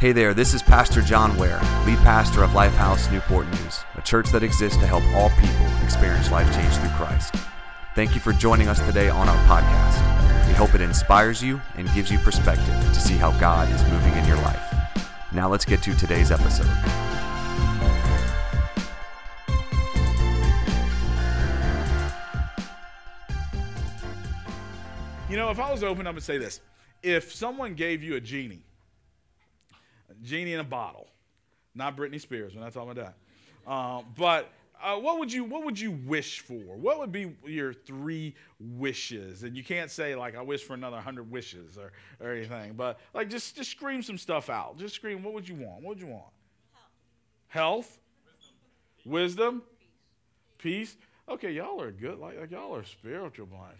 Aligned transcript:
Hey 0.00 0.12
there, 0.12 0.32
this 0.32 0.54
is 0.54 0.62
Pastor 0.62 1.02
John 1.02 1.36
Ware, 1.36 1.60
lead 1.84 1.98
pastor 1.98 2.42
of 2.42 2.52
Lifehouse 2.52 3.12
Newport 3.12 3.46
News, 3.48 3.84
a 3.96 4.00
church 4.00 4.30
that 4.30 4.42
exists 4.42 4.78
to 4.78 4.86
help 4.86 5.04
all 5.08 5.28
people 5.28 5.84
experience 5.84 6.30
life 6.30 6.50
change 6.54 6.72
through 6.76 6.88
Christ. 6.96 7.34
Thank 7.94 8.14
you 8.14 8.20
for 8.22 8.32
joining 8.32 8.68
us 8.68 8.80
today 8.80 9.10
on 9.10 9.28
our 9.28 9.36
podcast. 9.46 10.48
We 10.48 10.54
hope 10.54 10.74
it 10.74 10.80
inspires 10.80 11.42
you 11.42 11.60
and 11.76 11.86
gives 11.92 12.10
you 12.10 12.16
perspective 12.16 12.66
to 12.66 12.94
see 12.94 13.12
how 13.12 13.38
God 13.38 13.70
is 13.70 13.82
moving 13.90 14.14
in 14.14 14.26
your 14.26 14.38
life. 14.38 14.62
Now 15.34 15.50
let's 15.50 15.66
get 15.66 15.82
to 15.82 15.94
today's 15.94 16.30
episode. 16.30 16.64
You 25.28 25.36
know, 25.36 25.50
if 25.50 25.60
I 25.60 25.70
was 25.70 25.84
open, 25.84 26.06
I 26.06 26.10
would 26.10 26.22
say 26.22 26.38
this. 26.38 26.62
If 27.02 27.34
someone 27.34 27.74
gave 27.74 28.02
you 28.02 28.16
a 28.16 28.20
genie, 28.20 28.62
genie 30.22 30.52
in 30.52 30.60
a 30.60 30.64
bottle. 30.64 31.08
Not 31.74 31.96
Britney 31.96 32.20
Spears. 32.20 32.54
We're 32.54 32.62
not 32.62 32.72
talking 32.72 32.90
about 32.90 33.14
that. 33.66 33.70
Uh, 33.70 34.02
but 34.16 34.50
uh, 34.82 34.96
what 34.96 35.18
would 35.18 35.32
you 35.32 35.44
what 35.44 35.64
would 35.64 35.78
you 35.78 35.92
wish 35.92 36.40
for? 36.40 36.54
What 36.54 36.98
would 36.98 37.12
be 37.12 37.32
your 37.44 37.72
three 37.72 38.34
wishes? 38.58 39.42
And 39.42 39.56
you 39.56 39.62
can't 39.62 39.90
say 39.90 40.14
like 40.14 40.36
I 40.36 40.42
wish 40.42 40.62
for 40.64 40.74
another 40.74 41.00
hundred 41.00 41.30
wishes 41.30 41.78
or, 41.78 41.92
or 42.20 42.32
anything, 42.32 42.72
but 42.74 42.98
like 43.14 43.28
just 43.28 43.56
just 43.56 43.70
scream 43.70 44.02
some 44.02 44.18
stuff 44.18 44.50
out. 44.50 44.78
Just 44.78 44.94
scream. 44.94 45.22
What 45.22 45.34
would 45.34 45.48
you 45.48 45.54
want? 45.54 45.82
What 45.82 45.90
would 45.90 46.00
you 46.00 46.08
want? 46.08 46.24
Health. 47.48 47.98
Health? 47.98 47.98
Wisdom. 49.04 49.62
Peace. 50.58 50.94
Peace. 50.94 50.96
Okay, 51.30 51.52
y'all 51.52 51.80
are 51.80 51.92
good. 51.92 52.18
Like, 52.18 52.40
like 52.40 52.50
y'all 52.50 52.74
are 52.74 52.82
spiritual 52.82 53.46
blind. 53.46 53.76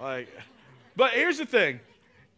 Like, 0.00 0.28
but 0.94 1.10
here's 1.12 1.38
the 1.38 1.46
thing 1.46 1.80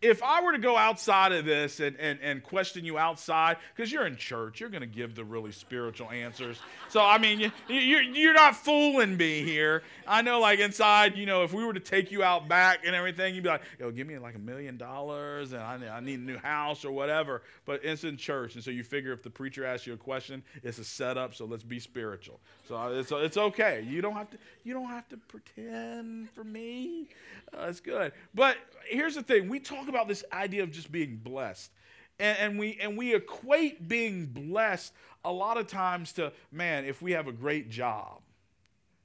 if 0.00 0.22
I 0.22 0.42
were 0.42 0.52
to 0.52 0.58
go 0.58 0.76
outside 0.76 1.32
of 1.32 1.44
this 1.44 1.80
and, 1.80 1.96
and, 1.98 2.20
and 2.22 2.42
question 2.42 2.84
you 2.84 2.98
outside, 2.98 3.56
because 3.74 3.90
you're 3.90 4.06
in 4.06 4.16
church, 4.16 4.60
you're 4.60 4.68
going 4.68 4.82
to 4.82 4.86
give 4.86 5.16
the 5.16 5.24
really 5.24 5.50
spiritual 5.50 6.10
answers. 6.10 6.58
So, 6.88 7.00
I 7.00 7.18
mean, 7.18 7.40
you, 7.40 7.50
you're, 7.68 8.02
you're 8.02 8.34
not 8.34 8.54
fooling 8.54 9.16
me 9.16 9.42
here. 9.42 9.82
I 10.06 10.22
know, 10.22 10.38
like, 10.40 10.60
inside, 10.60 11.16
you 11.16 11.26
know, 11.26 11.42
if 11.42 11.52
we 11.52 11.64
were 11.64 11.72
to 11.72 11.80
take 11.80 12.12
you 12.12 12.22
out 12.22 12.46
back 12.46 12.86
and 12.86 12.94
everything, 12.94 13.34
you'd 13.34 13.42
be 13.42 13.50
like, 13.50 13.62
yo, 13.80 13.90
give 13.90 14.06
me 14.06 14.18
like 14.18 14.36
a 14.36 14.40
million 14.40 14.76
dollars 14.76 15.52
and 15.52 15.62
I, 15.62 15.78
I 15.96 16.00
need 16.00 16.20
a 16.20 16.22
new 16.22 16.38
house 16.38 16.84
or 16.84 16.92
whatever. 16.92 17.42
But 17.64 17.84
it's 17.84 18.04
in 18.04 18.16
church. 18.16 18.54
And 18.54 18.62
so 18.62 18.70
you 18.70 18.84
figure 18.84 19.12
if 19.12 19.24
the 19.24 19.30
preacher 19.30 19.64
asks 19.64 19.86
you 19.86 19.94
a 19.94 19.98
question, 19.98 20.44
it's 20.62 20.78
a 20.78 20.84
setup, 20.84 21.34
so 21.34 21.44
let's 21.44 21.64
be 21.64 21.80
spiritual. 21.80 22.38
So 22.68 22.76
uh, 22.76 22.90
it's, 22.90 23.10
it's 23.10 23.36
okay. 23.36 23.84
You 23.88 24.00
don't 24.00 24.14
have 24.14 24.30
to, 24.30 24.38
you 24.62 24.74
don't 24.74 24.88
have 24.88 25.08
to 25.08 25.16
pretend 25.16 26.30
for 26.30 26.44
me. 26.44 27.08
Uh, 27.52 27.72
good. 27.82 28.12
But 28.34 28.56
here's 28.88 29.14
the 29.14 29.22
thing 29.22 29.48
we 29.48 29.58
talk 29.58 29.87
about 29.88 30.08
this 30.08 30.24
idea 30.32 30.62
of 30.62 30.70
just 30.70 30.90
being 30.90 31.16
blessed. 31.16 31.70
And, 32.18 32.38
and, 32.38 32.58
we, 32.58 32.78
and 32.80 32.96
we 32.96 33.14
equate 33.14 33.86
being 33.88 34.26
blessed 34.26 34.92
a 35.24 35.32
lot 35.32 35.56
of 35.56 35.66
times 35.66 36.12
to, 36.14 36.32
man, 36.50 36.84
if 36.84 37.00
we 37.00 37.12
have 37.12 37.28
a 37.28 37.32
great 37.32 37.70
job, 37.70 38.20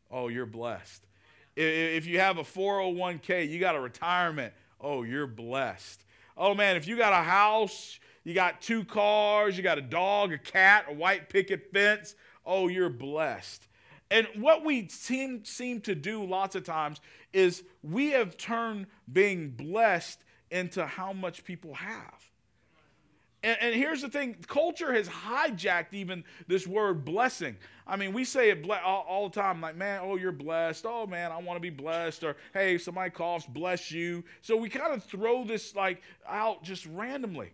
oh, 0.10 0.28
you're 0.28 0.46
blessed. 0.46 1.06
If 1.56 2.08
you 2.08 2.20
have 2.20 2.38
a 2.38 2.44
401k, 2.44 3.48
you 3.48 3.60
got 3.60 3.76
a 3.76 3.80
retirement, 3.80 4.54
oh, 4.82 5.04
you're 5.04 5.28
blessed. 5.28 6.04
Oh, 6.36 6.56
man, 6.56 6.76
if 6.76 6.88
you 6.88 6.98
got 6.98 7.14
a 7.14 7.24
house, 7.24 8.00
you 8.24 8.34
got 8.34 8.62
two 8.62 8.84
cars, 8.84 9.56
you 9.56 9.64
got 9.64 9.78
a 9.78 9.82
dog, 9.82 10.34
a 10.34 10.38
cat, 10.38 10.86
a 10.90 10.94
white 10.94 11.30
picket 11.30 11.72
fence, 11.72 12.16
oh, 12.46 12.68
you're 12.68 12.90
blessed. 12.90 13.68
And 14.10 14.28
what 14.36 14.64
we 14.64 14.88
seem, 14.90 15.44
seem 15.46 15.82
to 15.82 15.96
do 15.96 16.24
lots 16.24 16.56
of 16.56 16.64
times 16.64 17.02
is 17.34 17.64
we 17.82 18.12
have 18.12 18.38
turned 18.38 18.88
being 19.12 19.50
blessed 19.50 20.24
into 20.54 20.86
how 20.86 21.12
much 21.12 21.44
people 21.44 21.74
have. 21.74 22.30
And, 23.44 23.58
and, 23.60 23.76
here's 23.76 24.02
the 24.02 24.08
thing 24.08 24.38
culture 24.48 24.94
has 24.94 25.10
hijacked 25.10 25.94
even 25.94 26.24
this 26.48 26.66
word 26.66 27.04
blessing. 27.04 27.58
I 27.86 27.98
mean, 27.98 28.14
we 28.14 28.24
say 28.24 28.52
it 28.52 28.64
ble- 28.64 28.72
all, 28.72 29.06
all, 29.06 29.30
the 29.30 29.42
time, 29.42 29.60
like, 29.60 29.76
man, 29.76 30.00
oh, 30.02 30.16
you're 30.16 30.32
blessed. 30.32 30.86
Oh, 30.88 31.06
man, 31.06 31.34
I 31.34 31.40
want 31.40 31.58
to 31.58 31.62
be 31.62 31.70
blessed. 31.70 32.24
Or, 32.24 32.38
hey, 32.54 32.78
somebody 32.78 33.10
coughs, 33.10 33.46
bless 33.46 33.92
you. 33.92 34.24
So 34.42 34.56
we 34.56 34.70
kind 34.70 34.94
of 34.94 35.04
throw 35.04 35.44
this 35.44 35.76
like 35.76 36.02
out 36.26 36.64
just 36.64 36.86
randomly. 36.86 37.52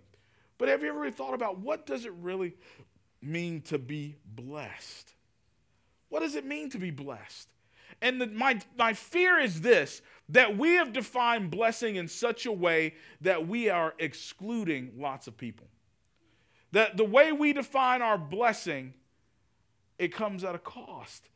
But 0.59 0.67
have 0.67 0.83
you 0.83 0.89
ever 0.89 1.09
thought 1.09 1.33
about 1.33 1.57
what 1.57 1.87
does 1.87 2.05
it 2.05 2.13
really 2.21 2.53
mean 3.21 3.61
to 3.63 3.79
be 3.79 4.15
blessed? 4.35 5.11
What 6.09 6.19
does 6.19 6.35
it 6.35 6.45
mean 6.45 6.69
to 6.71 6.77
be 6.77 6.91
blessed? 6.91 7.47
And 8.01 8.21
the, 8.21 8.27
my, 8.27 8.59
my 8.77 8.93
fear 8.93 9.39
is 9.39 9.61
this 9.61 10.01
that 10.29 10.57
we 10.57 10.73
have 10.75 10.93
defined 10.93 11.49
blessing 11.49 11.95
in 11.95 12.07
such 12.07 12.45
a 12.45 12.51
way 12.51 12.93
that 13.21 13.47
we 13.47 13.67
are 13.67 13.95
excluding 13.97 14.91
lots 14.95 15.25
of 15.27 15.35
people. 15.35 15.65
That 16.71 16.97
the 16.97 17.03
way 17.03 17.31
we 17.31 17.51
define 17.51 18.03
our 18.03 18.17
blessing, 18.17 18.93
it 19.97 20.13
comes 20.13 20.43
at 20.43 20.53
a 20.53 20.59
cost. 20.59 21.29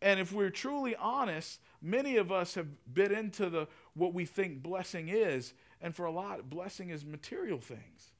And 0.00 0.20
if 0.20 0.32
we're 0.32 0.50
truly 0.50 0.94
honest, 0.94 1.58
many 1.82 2.16
of 2.16 2.30
us 2.30 2.54
have 2.54 2.68
bit 2.94 3.10
into 3.10 3.50
the 3.50 3.66
what 3.94 4.14
we 4.14 4.24
think 4.24 4.62
blessing 4.62 5.08
is, 5.08 5.52
and 5.80 5.94
for 5.94 6.04
a 6.06 6.12
lot, 6.12 6.48
blessing 6.48 6.90
is 6.90 7.04
material 7.04 7.58
things. 7.58 8.12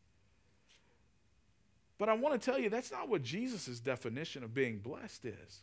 But 1.98 2.08
I 2.08 2.14
want 2.14 2.40
to 2.40 2.44
tell 2.50 2.58
you 2.58 2.70
that's 2.70 2.90
not 2.90 3.08
what 3.08 3.22
Jesus' 3.22 3.78
definition 3.80 4.42
of 4.42 4.54
being 4.54 4.78
blessed 4.78 5.26
is. 5.26 5.62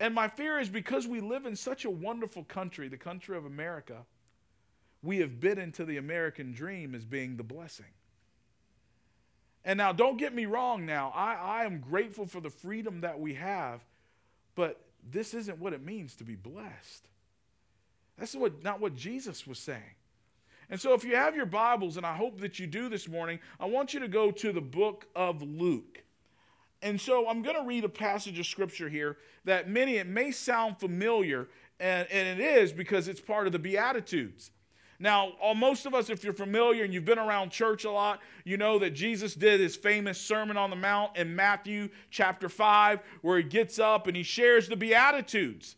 And 0.00 0.14
my 0.14 0.28
fear 0.28 0.58
is 0.58 0.68
because 0.68 1.06
we 1.06 1.20
live 1.20 1.46
in 1.46 1.56
such 1.56 1.84
a 1.84 1.90
wonderful 1.90 2.44
country, 2.44 2.88
the 2.88 2.96
country 2.96 3.36
of 3.36 3.44
America, 3.44 4.04
we 5.02 5.18
have 5.18 5.38
bit 5.38 5.58
into 5.58 5.84
the 5.84 5.98
American 5.98 6.52
dream 6.52 6.94
as 6.94 7.04
being 7.04 7.36
the 7.36 7.42
blessing. 7.42 7.92
And 9.64 9.78
now, 9.78 9.92
don't 9.92 10.18
get 10.18 10.34
me 10.34 10.46
wrong 10.46 10.84
now, 10.84 11.12
I, 11.14 11.34
I 11.34 11.64
am 11.64 11.80
grateful 11.80 12.26
for 12.26 12.40
the 12.40 12.50
freedom 12.50 13.00
that 13.00 13.18
we 13.18 13.34
have, 13.34 13.80
but 14.54 14.80
this 15.10 15.32
isn't 15.32 15.58
what 15.58 15.72
it 15.72 15.82
means 15.82 16.16
to 16.16 16.24
be 16.24 16.36
blessed. 16.36 17.08
That's 18.18 18.34
what, 18.34 18.62
not 18.62 18.80
what 18.80 18.94
Jesus 18.94 19.46
was 19.46 19.58
saying. 19.58 19.96
And 20.70 20.80
so, 20.80 20.92
if 20.92 21.04
you 21.04 21.16
have 21.16 21.34
your 21.34 21.46
Bibles, 21.46 21.96
and 21.96 22.04
I 22.04 22.14
hope 22.14 22.40
that 22.40 22.58
you 22.58 22.66
do 22.66 22.88
this 22.88 23.08
morning, 23.08 23.38
I 23.58 23.66
want 23.66 23.94
you 23.94 24.00
to 24.00 24.08
go 24.08 24.30
to 24.30 24.52
the 24.52 24.60
book 24.60 25.06
of 25.14 25.42
Luke. 25.42 26.03
And 26.84 27.00
so 27.00 27.26
I'm 27.26 27.40
going 27.40 27.56
to 27.56 27.66
read 27.66 27.84
a 27.84 27.88
passage 27.88 28.38
of 28.38 28.44
scripture 28.44 28.90
here 28.90 29.16
that 29.46 29.70
many, 29.70 29.96
it 29.96 30.06
may 30.06 30.30
sound 30.30 30.78
familiar, 30.78 31.48
and, 31.80 32.06
and 32.10 32.38
it 32.38 32.44
is 32.44 32.74
because 32.74 33.08
it's 33.08 33.22
part 33.22 33.46
of 33.46 33.54
the 33.54 33.58
Beatitudes. 33.58 34.50
Now, 35.00 35.32
most 35.56 35.86
of 35.86 35.94
us, 35.94 36.10
if 36.10 36.22
you're 36.22 36.34
familiar 36.34 36.84
and 36.84 36.92
you've 36.92 37.06
been 37.06 37.18
around 37.18 37.50
church 37.50 37.84
a 37.84 37.90
lot, 37.90 38.20
you 38.44 38.58
know 38.58 38.78
that 38.78 38.90
Jesus 38.90 39.34
did 39.34 39.60
his 39.60 39.74
famous 39.74 40.20
Sermon 40.20 40.58
on 40.58 40.68
the 40.68 40.76
Mount 40.76 41.16
in 41.16 41.34
Matthew 41.34 41.88
chapter 42.10 42.50
5, 42.50 43.00
where 43.22 43.38
he 43.38 43.44
gets 43.44 43.78
up 43.78 44.06
and 44.06 44.14
he 44.14 44.22
shares 44.22 44.68
the 44.68 44.76
Beatitudes. 44.76 45.76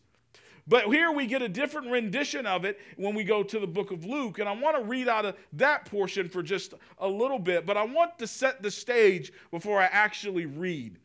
But 0.67 0.87
here 0.87 1.11
we 1.11 1.27
get 1.27 1.41
a 1.41 1.47
different 1.47 1.91
rendition 1.91 2.45
of 2.45 2.65
it 2.65 2.79
when 2.97 3.15
we 3.15 3.23
go 3.23 3.41
to 3.41 3.59
the 3.59 3.67
book 3.67 3.91
of 3.91 4.03
Luke. 4.03 4.39
And 4.39 4.49
I 4.49 4.51
want 4.51 4.75
to 4.77 4.83
read 4.83 5.07
out 5.07 5.25
of 5.25 5.37
that 5.53 5.85
portion 5.85 6.27
for 6.27 6.43
just 6.43 6.73
a 6.97 7.07
little 7.07 7.39
bit, 7.39 7.65
but 7.65 7.77
I 7.77 7.83
want 7.83 8.19
to 8.19 8.27
set 8.27 8.61
the 8.61 8.71
stage 8.71 9.31
before 9.49 9.79
I 9.79 9.85
actually 9.85 10.45
read. 10.45 10.99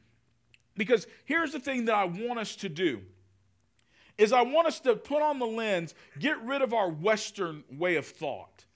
Because 0.77 1.07
here's 1.25 1.53
the 1.53 1.61
thing 1.61 1.85
that 1.85 1.95
I 1.95 2.05
want 2.05 2.41
us 2.41 2.57
to 2.57 2.69
do 2.69 3.03
is 4.19 4.33
I 4.33 4.43
want 4.43 4.67
us 4.67 4.81
to 4.81 4.95
put 4.95 5.23
on 5.23 5.39
the 5.39 5.47
lens, 5.47 5.95
get 6.19 6.41
rid 6.43 6.61
of 6.61 6.75
our 6.75 6.89
western 6.89 7.65
way 7.71 7.97
of 7.97 8.07
thought. 8.07 8.67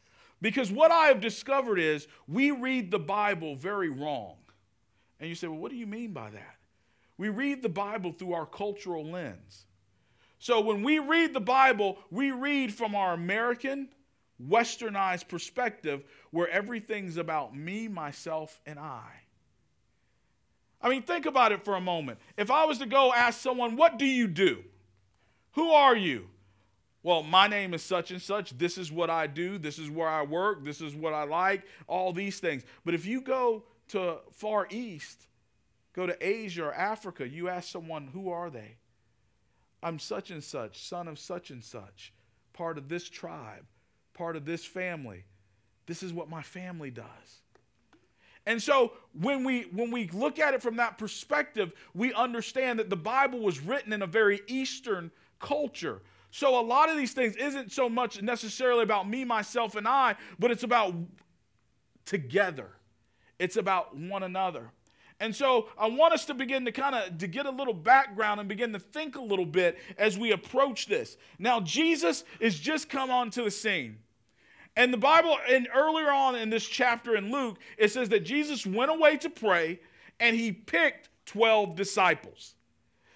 Because 0.41 0.71
what 0.71 0.91
I 0.91 1.07
have 1.07 1.21
discovered 1.21 1.79
is 1.79 2.07
we 2.29 2.51
read 2.51 2.91
the 2.91 2.99
Bible 2.99 3.57
very 3.57 3.89
wrong. 3.89 4.37
And 5.19 5.29
you 5.29 5.35
say, 5.35 5.49
"Well, 5.49 5.59
what 5.59 5.71
do 5.71 5.77
you 5.77 5.87
mean 5.87 6.13
by 6.13 6.31
that?" 6.31 6.57
We 7.17 7.29
read 7.29 7.63
the 7.63 7.69
Bible 7.69 8.13
through 8.13 8.35
our 8.35 8.47
cultural 8.47 9.05
lens. 9.05 9.67
So 10.39 10.61
when 10.61 10.83
we 10.83 10.99
read 10.99 11.33
the 11.33 11.41
Bible, 11.41 11.99
we 12.11 12.31
read 12.31 12.75
from 12.75 12.95
our 12.95 13.15
American, 13.15 13.89
westernized 14.43 15.29
perspective 15.29 16.05
where 16.31 16.49
everything's 16.49 17.17
about 17.17 17.57
me, 17.57 17.89
myself, 17.89 18.61
and 18.67 18.79
I. 18.79 19.09
I 20.81 20.89
mean, 20.91 21.03
think 21.03 21.27
about 21.27 21.53
it 21.53 21.65
for 21.65 21.75
a 21.75 21.81
moment. 21.81 22.19
If 22.37 22.51
I 22.51 22.65
was 22.65 22.79
to 22.79 22.87
go 22.87 23.13
ask 23.13 23.41
someone, 23.41 23.77
What 23.77 23.99
do 23.99 24.07
you 24.07 24.27
do? 24.27 24.63
Who 25.53 25.71
are 25.71 25.97
you? 25.97 26.29
Well, 27.03 27.23
my 27.23 27.47
name 27.47 27.73
is 27.73 27.83
such 27.83 28.11
and 28.11 28.21
such. 28.21 28.59
This 28.59 28.77
is 28.77 28.91
what 28.91 29.11
I 29.11 29.27
do. 29.27 29.59
This 29.59 29.79
is 29.79 29.89
where 29.89 30.09
I 30.09 30.23
work. 30.23 30.65
This 30.65 30.81
is 30.81 30.95
what 30.95 31.15
I 31.15 31.23
like. 31.23 31.63
All 31.87 32.13
these 32.13 32.41
things. 32.41 32.65
But 32.85 32.95
if 32.95 33.07
you 33.07 33.21
go 33.21 33.63
to 33.89 34.19
Far 34.33 34.67
East, 34.71 35.29
go 35.95 36.07
to 36.07 36.17
Asia 36.21 36.65
or 36.65 36.75
Africa, 36.75 37.27
you 37.27 37.49
ask 37.49 37.71
someone, 37.71 38.09
Who 38.09 38.29
are 38.31 38.51
they? 38.51 38.77
I'm 39.83 39.99
such 39.99 40.31
and 40.31 40.43
such, 40.43 40.83
son 40.83 41.09
of 41.09 41.19
such 41.19 41.51
and 41.51 41.63
such, 41.63 42.13
part 42.53 42.79
of 42.79 42.89
this 42.89 43.09
tribe, 43.09 43.65
part 44.15 44.37
of 44.37 44.45
this 44.45 44.65
family. 44.65 45.25
This 45.87 46.03
is 46.03 46.13
what 46.13 46.29
my 46.29 46.43
family 46.43 46.91
does. 46.91 47.43
And 48.47 48.63
so 48.63 48.93
when 49.13 49.45
we 49.45 49.63
when 49.73 49.91
we 49.91 50.09
look 50.09 50.39
at 50.39 50.55
it 50.55 50.63
from 50.63 50.77
that 50.77 50.99
perspective, 50.99 51.73
we 51.95 52.13
understand 52.15 52.79
that 52.79 52.91
the 52.91 52.97
Bible 52.97 53.41
was 53.41 53.61
written 53.61 53.93
in 53.93 54.03
a 54.03 54.07
very 54.07 54.41
eastern 54.47 55.11
culture. 55.41 56.01
So 56.31 56.59
a 56.59 56.63
lot 56.63 56.89
of 56.89 56.97
these 56.97 57.13
things 57.13 57.35
isn't 57.37 57.73
so 57.73 57.89
much 57.89 58.23
necessarily 58.23 58.83
about 58.83 59.09
me, 59.09 59.25
myself, 59.25 59.75
and 59.75 59.87
I, 59.89 60.17
but 60.39 60.51
it's 60.51 60.63
about 60.63 60.95
together. 62.05 62.71
it's 63.39 63.57
about 63.57 63.97
one 63.97 64.23
another. 64.23 64.71
And 65.19 65.35
so 65.35 65.69
I 65.79 65.89
want 65.89 66.13
us 66.13 66.27
to 66.27 66.35
begin 66.35 66.65
to 66.67 66.73
kind 66.73 66.95
of 66.95 67.19
to 67.19 67.27
get 67.27 67.47
a 67.47 67.51
little 67.51 67.75
background 67.75 68.39
and 68.39 68.49
begin 68.49 68.73
to 68.75 68.79
think 68.79 69.17
a 69.17 69.21
little 69.21 69.47
bit 69.47 69.79
as 69.97 70.19
we 70.19 70.33
approach 70.33 70.87
this. 70.87 71.17
Now 71.39 71.61
Jesus 71.61 72.25
is 72.39 72.59
just 72.59 72.89
come 72.89 73.11
onto 73.11 73.45
the 73.45 73.51
scene. 73.51 73.99
And 74.77 74.93
the 74.93 74.99
Bible, 74.99 75.39
and 75.49 75.69
earlier 75.75 76.11
on 76.11 76.37
in 76.37 76.51
this 76.51 76.67
chapter 76.67 77.17
in 77.17 77.33
Luke, 77.33 77.59
it 77.79 77.91
says 77.91 78.11
that 78.11 78.27
Jesus 78.27 78.67
went 78.67 78.91
away 78.91 79.17
to 79.19 79.31
pray 79.31 79.81
and 80.21 80.37
he 80.37 80.53
picked 80.53 81.09
12 81.25 81.75
disciples. 81.77 82.55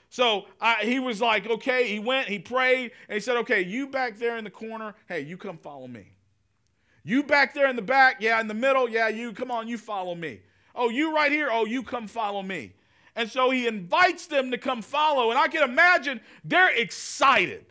So 0.09 0.47
he 0.83 0.99
was 0.99 1.21
like, 1.21 1.47
okay, 1.47 1.87
he 1.87 1.99
went, 2.01 2.29
he 2.29 2.41
prayed, 2.41 2.91
and 3.09 3.15
he 3.15 3.21
said, 3.21 3.37
okay, 3.39 3.61
you 3.61 3.87
back 3.87 4.19
there 4.19 4.39
in 4.39 4.45
the 4.45 4.51
corner, 4.51 4.95
hey, 5.07 5.21
you 5.21 5.37
come 5.37 5.57
follow 5.57 5.87
me. 5.87 6.13
You 7.05 7.23
back 7.23 7.55
there 7.55 7.69
in 7.69 7.77
the 7.77 7.83
back, 7.83 8.17
yeah, 8.21 8.41
in 8.41 8.49
the 8.49 8.55
middle, 8.55 8.89
yeah, 8.89 9.09
you 9.09 9.33
come 9.33 9.53
on, 9.53 9.69
you 9.69 9.79
follow 9.79 10.17
me. 10.17 10.41
Oh, 10.75 10.89
you 10.89 11.15
right 11.15 11.33
here, 11.33 11.49
oh, 11.51 11.65
you 11.65 11.83
come 11.83 12.07
follow 12.07 12.43
me. 12.43 12.73
And 13.17 13.31
so 13.31 13.51
he 13.51 13.67
invites 13.67 14.27
them 14.27 14.51
to 14.51 14.59
come 14.59 14.83
follow. 14.83 15.31
And 15.31 15.39
I 15.39 15.49
can 15.49 15.69
imagine 15.69 16.21
they're 16.45 16.75
excited 16.75 17.67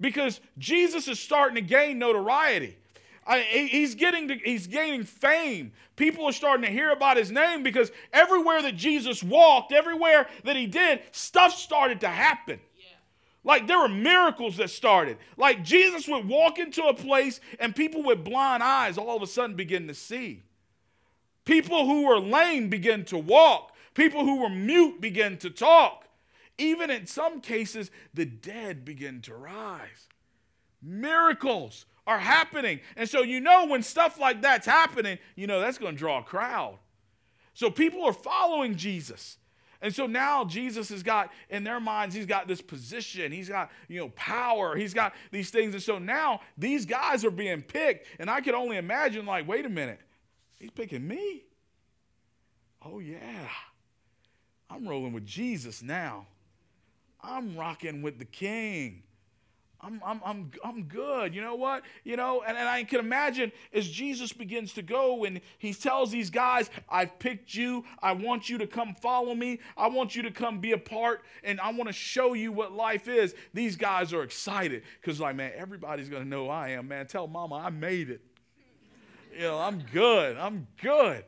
because 0.00 0.40
Jesus 0.58 1.08
is 1.08 1.18
starting 1.20 1.54
to 1.54 1.62
gain 1.62 1.98
notoriety. 1.98 2.76
I, 3.24 3.40
he's 3.40 3.94
getting 3.94 4.28
to, 4.28 4.34
he's 4.34 4.66
gaining 4.66 5.04
fame. 5.04 5.72
People 5.94 6.26
are 6.26 6.32
starting 6.32 6.66
to 6.66 6.72
hear 6.72 6.90
about 6.90 7.16
his 7.16 7.30
name 7.30 7.62
because 7.62 7.92
everywhere 8.12 8.60
that 8.62 8.76
Jesus 8.76 9.22
walked, 9.22 9.72
everywhere 9.72 10.26
that 10.42 10.56
he 10.56 10.66
did, 10.66 11.02
stuff 11.12 11.54
started 11.54 12.00
to 12.00 12.08
happen. 12.08 12.58
Like 13.44 13.66
there 13.66 13.78
were 13.78 13.88
miracles 13.88 14.56
that 14.58 14.70
started. 14.70 15.18
Like 15.36 15.64
Jesus 15.64 16.06
would 16.08 16.28
walk 16.28 16.58
into 16.58 16.82
a 16.84 16.94
place 16.94 17.40
and 17.58 17.74
people 17.74 18.02
with 18.02 18.24
blind 18.24 18.62
eyes 18.62 18.98
all 18.98 19.16
of 19.16 19.22
a 19.22 19.26
sudden 19.26 19.56
begin 19.56 19.88
to 19.88 19.94
see. 19.94 20.42
People 21.44 21.86
who 21.86 22.06
were 22.06 22.20
lame 22.20 22.68
begin 22.68 23.04
to 23.06 23.18
walk. 23.18 23.72
People 23.94 24.24
who 24.24 24.40
were 24.40 24.48
mute 24.48 25.00
begin 25.00 25.36
to 25.38 25.50
talk. 25.50 26.06
Even 26.58 26.90
in 26.90 27.06
some 27.06 27.40
cases, 27.40 27.90
the 28.14 28.24
dead 28.24 28.84
begin 28.84 29.20
to 29.22 29.34
rise. 29.34 30.08
Miracles 30.80 31.86
are 32.06 32.18
happening. 32.18 32.80
And 32.96 33.08
so, 33.08 33.22
you 33.22 33.40
know, 33.40 33.66
when 33.66 33.82
stuff 33.82 34.18
like 34.18 34.42
that's 34.42 34.66
happening, 34.66 35.18
you 35.36 35.46
know, 35.46 35.60
that's 35.60 35.78
going 35.78 35.94
to 35.94 35.98
draw 35.98 36.18
a 36.18 36.22
crowd. 36.22 36.78
So, 37.54 37.70
people 37.70 38.04
are 38.04 38.12
following 38.12 38.76
Jesus. 38.76 39.38
And 39.82 39.92
so 39.92 40.06
now 40.06 40.44
Jesus 40.44 40.90
has 40.90 41.02
got 41.02 41.32
in 41.50 41.64
their 41.64 41.80
minds, 41.80 42.14
he's 42.14 42.24
got 42.24 42.46
this 42.46 42.62
position, 42.62 43.32
he's 43.32 43.48
got, 43.48 43.68
you 43.88 43.98
know, 43.98 44.10
power, 44.10 44.76
he's 44.76 44.94
got 44.94 45.12
these 45.32 45.50
things. 45.50 45.74
And 45.74 45.82
so 45.82 45.98
now 45.98 46.40
these 46.56 46.86
guys 46.86 47.24
are 47.24 47.32
being 47.32 47.62
picked. 47.62 48.06
And 48.20 48.30
I 48.30 48.40
could 48.40 48.54
only 48.54 48.76
imagine, 48.76 49.26
like, 49.26 49.48
wait 49.48 49.66
a 49.66 49.68
minute, 49.68 50.00
he's 50.62 50.70
picking 50.70 51.06
me. 51.06 51.42
Oh, 52.84 53.00
yeah. 53.00 53.48
I'm 54.70 54.88
rolling 54.88 55.12
with 55.12 55.26
Jesus 55.26 55.82
now. 55.82 56.28
I'm 57.20 57.56
rocking 57.56 58.00
with 58.00 58.18
the 58.18 58.24
king. 58.24 59.02
I'm, 59.80 60.00
I'm, 60.06 60.20
I'm, 60.24 60.50
I'm 60.64 60.84
good. 60.84 61.34
You 61.34 61.40
know 61.40 61.56
what? 61.56 61.82
You 62.04 62.16
know, 62.16 62.44
and, 62.46 62.56
and 62.56 62.68
I 62.68 62.84
can 62.84 63.00
imagine 63.00 63.50
as 63.74 63.88
Jesus 63.88 64.32
begins 64.32 64.72
to 64.74 64.82
go 64.82 65.24
and 65.24 65.40
he 65.58 65.74
tells 65.74 66.12
these 66.12 66.30
guys, 66.30 66.70
I've 66.88 67.18
picked 67.18 67.52
you. 67.52 67.84
I 68.00 68.12
want 68.12 68.48
you 68.48 68.58
to 68.58 68.66
come 68.68 68.94
follow 68.94 69.34
me. 69.34 69.58
I 69.76 69.88
want 69.88 70.14
you 70.14 70.22
to 70.22 70.30
come 70.30 70.60
be 70.60 70.70
a 70.70 70.78
part 70.78 71.22
and 71.42 71.60
I 71.60 71.72
want 71.72 71.88
to 71.88 71.92
show 71.92 72.34
you 72.34 72.52
what 72.52 72.70
life 72.70 73.08
is. 73.08 73.34
These 73.52 73.74
guys 73.74 74.12
are 74.12 74.22
excited 74.22 74.84
because, 75.00 75.18
like, 75.18 75.34
man, 75.34 75.50
everybody's 75.56 76.08
going 76.08 76.22
to 76.22 76.28
know 76.28 76.48
I 76.48 76.70
am, 76.70 76.86
man. 76.86 77.08
Tell 77.08 77.26
mama 77.26 77.56
I 77.56 77.70
made 77.70 78.10
it. 78.10 78.20
You 79.32 79.42
know, 79.42 79.58
I'm 79.58 79.82
good. 79.92 80.36
I'm 80.36 80.66
good. 80.80 81.24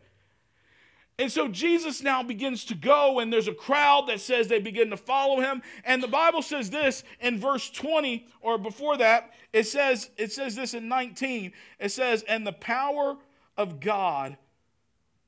And 1.19 1.31
so 1.31 1.47
Jesus 1.47 2.03
now 2.03 2.25
begins 2.25 2.65
to 2.67 2.75
go, 2.75 3.21
and 3.21 3.33
there's 3.33 3.47
a 3.47 3.55
crowd 3.55 4.09
that 4.09 4.21
says 4.21 4.49
they 4.49 4.59
begin 4.59 4.91
to 4.91 4.97
follow 4.97 5.41
him. 5.41 5.63
And 5.85 6.03
the 6.03 6.09
Bible 6.09 6.43
says 6.43 6.71
this 6.71 7.05
in 7.21 7.39
verse 7.39 7.71
20, 7.71 8.27
or 8.41 8.59
before 8.59 8.97
that, 8.97 9.33
it 9.53 9.69
says, 9.69 10.11
it 10.17 10.33
says 10.33 10.57
this 10.57 10.75
in 10.75 10.89
19. 10.89 11.53
It 11.79 11.93
says, 11.93 12.25
And 12.25 12.45
the 12.45 12.53
power 12.53 13.17
of 13.57 13.79
God 13.79 14.37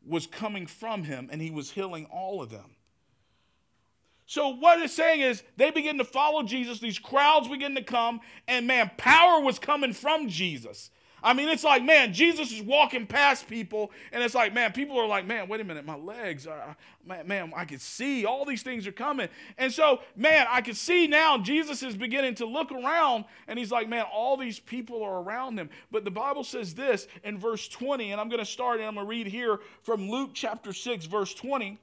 was 0.05 0.27
coming 0.27 0.67
from 0.67 1.05
him, 1.05 1.29
and 1.31 1.41
he 1.41 1.51
was 1.51 1.71
healing 1.71 2.07
all 2.07 2.43
of 2.43 2.51
them. 2.51 2.77
So, 4.29 4.49
what 4.49 4.81
it's 4.81 4.93
saying 4.93 5.21
is, 5.21 5.45
they 5.57 5.71
begin 5.71 5.99
to 5.99 6.05
follow 6.05 6.43
Jesus, 6.43 6.81
these 6.81 6.99
crowds 6.99 7.47
begin 7.47 7.77
to 7.77 7.83
come, 7.83 8.21
and 8.49 8.67
man, 8.67 8.91
power 8.97 9.41
was 9.41 9.61
coming 9.61 9.93
from 9.93 10.29
Jesus. 10.29 10.91
I 11.27 11.33
mean, 11.33 11.49
it's 11.49 11.65
like, 11.65 11.83
man, 11.83 12.13
Jesus 12.13 12.53
is 12.53 12.63
walking 12.63 13.05
past 13.05 13.49
people, 13.49 13.91
and 14.13 14.23
it's 14.23 14.37
like, 14.37 14.55
man, 14.55 14.71
people 14.71 14.97
are 14.97 15.09
like, 15.09 15.27
man, 15.27 15.49
wait 15.49 15.61
a 15.61 15.65
minute, 15.65 15.85
my 15.85 15.97
legs 15.97 16.47
are, 16.47 16.77
man, 17.05 17.27
man, 17.27 17.53
I 17.57 17.65
can 17.65 17.81
see 17.81 18.25
all 18.25 18.45
these 18.45 18.63
things 18.63 18.87
are 18.87 18.93
coming. 18.93 19.29
And 19.59 19.73
so, 19.73 20.03
man, 20.15 20.47
I 20.49 20.61
can 20.61 20.75
see 20.75 21.09
now 21.09 21.37
Jesus 21.37 21.83
is 21.83 21.97
beginning 21.97 22.37
to 22.37 22.47
look 22.47 22.71
around, 22.71 23.25
and 23.49 23.59
he's 23.59 23.73
like, 23.73 23.89
man, 23.89 24.05
all 24.05 24.37
these 24.37 24.61
people 24.61 25.03
are 25.03 25.21
around 25.21 25.59
him. 25.59 25.69
But 25.91 26.05
the 26.05 26.13
Bible 26.13 26.45
says 26.45 26.77
this 26.77 27.09
in 27.25 27.41
verse 27.41 27.67
20, 27.67 28.13
and 28.13 28.21
I'm 28.21 28.29
going 28.29 28.39
to 28.39 28.47
start, 28.47 28.79
and 28.79 28.87
I'm 28.87 28.95
going 28.95 29.05
to 29.05 29.11
read 29.11 29.27
here 29.27 29.59
from 29.83 30.09
Luke 30.09 30.31
chapter 30.33 30.73
6, 30.73 31.07
verse 31.07 31.35
20. 31.35 31.77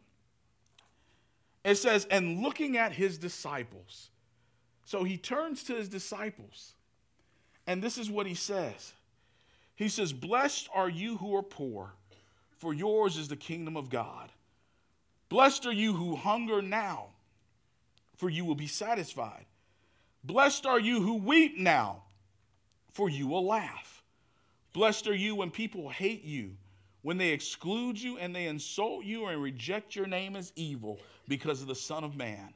It 1.65 1.75
says, 1.75 2.07
and 2.09 2.41
looking 2.41 2.77
at 2.77 2.93
his 2.93 3.17
disciples. 3.17 4.09
So 4.85 5.03
he 5.03 5.17
turns 5.17 5.65
to 5.65 5.75
his 5.75 5.89
disciples, 5.89 6.75
and 7.67 7.83
this 7.83 7.97
is 7.97 8.09
what 8.09 8.25
he 8.25 8.35
says. 8.35 8.93
He 9.83 9.89
says, 9.89 10.13
Blessed 10.13 10.69
are 10.73 10.87
you 10.87 11.17
who 11.17 11.35
are 11.35 11.43
poor, 11.43 11.93
for 12.57 12.73
yours 12.73 13.17
is 13.17 13.27
the 13.27 13.35
kingdom 13.35 13.75
of 13.75 13.89
God. 13.89 14.29
Blessed 15.27 15.65
are 15.65 15.73
you 15.73 15.91
who 15.91 16.15
hunger 16.15 16.61
now, 16.61 17.07
for 18.15 18.29
you 18.29 18.45
will 18.45 18.55
be 18.55 18.67
satisfied. 18.67 19.45
Blessed 20.23 20.65
are 20.65 20.79
you 20.79 21.01
who 21.01 21.15
weep 21.15 21.57
now, 21.57 22.03
for 22.93 23.09
you 23.09 23.27
will 23.27 23.45
laugh. 23.45 24.01
Blessed 24.71 25.05
are 25.07 25.15
you 25.15 25.35
when 25.35 25.51
people 25.51 25.89
hate 25.89 26.23
you, 26.23 26.51
when 27.01 27.17
they 27.17 27.31
exclude 27.31 28.01
you 28.01 28.17
and 28.17 28.33
they 28.33 28.45
insult 28.45 29.03
you 29.03 29.25
and 29.25 29.41
reject 29.41 29.97
your 29.97 30.07
name 30.07 30.37
as 30.37 30.53
evil 30.55 30.97
because 31.27 31.61
of 31.61 31.67
the 31.67 31.75
Son 31.75 32.05
of 32.05 32.15
Man. 32.15 32.53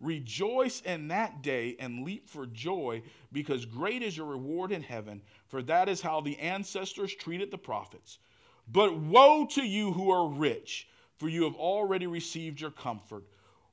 Rejoice 0.00 0.80
in 0.80 1.08
that 1.08 1.42
day 1.42 1.76
and 1.78 2.04
leap 2.04 2.28
for 2.28 2.46
joy, 2.46 3.02
because 3.32 3.66
great 3.66 4.02
is 4.02 4.16
your 4.16 4.26
reward 4.26 4.72
in 4.72 4.82
heaven, 4.82 5.20
for 5.46 5.62
that 5.62 5.88
is 5.88 6.00
how 6.00 6.22
the 6.22 6.38
ancestors 6.38 7.14
treated 7.14 7.50
the 7.50 7.58
prophets. 7.58 8.18
But 8.66 8.96
woe 8.96 9.46
to 9.50 9.62
you 9.62 9.92
who 9.92 10.10
are 10.10 10.28
rich, 10.28 10.88
for 11.18 11.28
you 11.28 11.44
have 11.44 11.56
already 11.56 12.06
received 12.06 12.60
your 12.60 12.70
comfort. 12.70 13.24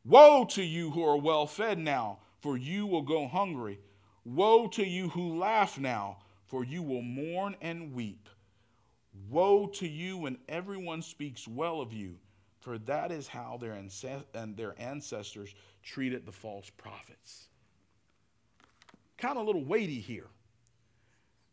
Woe 0.03 0.46
to 0.51 0.63
you 0.63 0.91
who 0.91 1.05
are 1.05 1.17
well 1.17 1.46
fed 1.46 1.79
now, 1.79 2.19
for 2.39 2.57
you 2.57 2.86
will 2.86 3.03
go 3.03 3.27
hungry. 3.27 3.79
Woe 4.25 4.67
to 4.67 4.86
you 4.86 5.10
who 5.10 5.38
laugh 5.38 5.79
now, 5.79 6.17
for 6.46 6.65
you 6.65 6.84
will 6.84 7.01
mourn 7.01 7.55
and 7.62 7.93
weep. 7.93 8.27
Woe 9.29 9.67
to 9.67 9.88
you 9.88 10.17
when 10.17 10.38
everyone 10.50 11.01
speaks 11.01 11.48
well 11.48 11.79
of 11.79 11.93
you, 11.93 12.15
for 12.60 12.77
that 12.79 13.12
is 13.12 13.27
how 13.27 13.57
their, 13.60 13.74
ancest- 13.74 14.25
and 14.34 14.57
their 14.57 14.75
ancestors 14.77 15.55
treated 15.88 16.25
the 16.25 16.32
false 16.32 16.70
prophets. 16.70 17.46
Kind 19.17 19.38
of 19.38 19.44
a 19.44 19.46
little 19.46 19.63
weighty 19.63 20.00
here. 20.00 20.27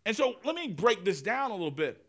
And 0.04 0.16
so 0.16 0.34
let 0.44 0.54
me 0.54 0.68
break 0.68 1.04
this 1.04 1.22
down 1.22 1.50
a 1.50 1.54
little 1.54 1.70
bit. 1.70 2.04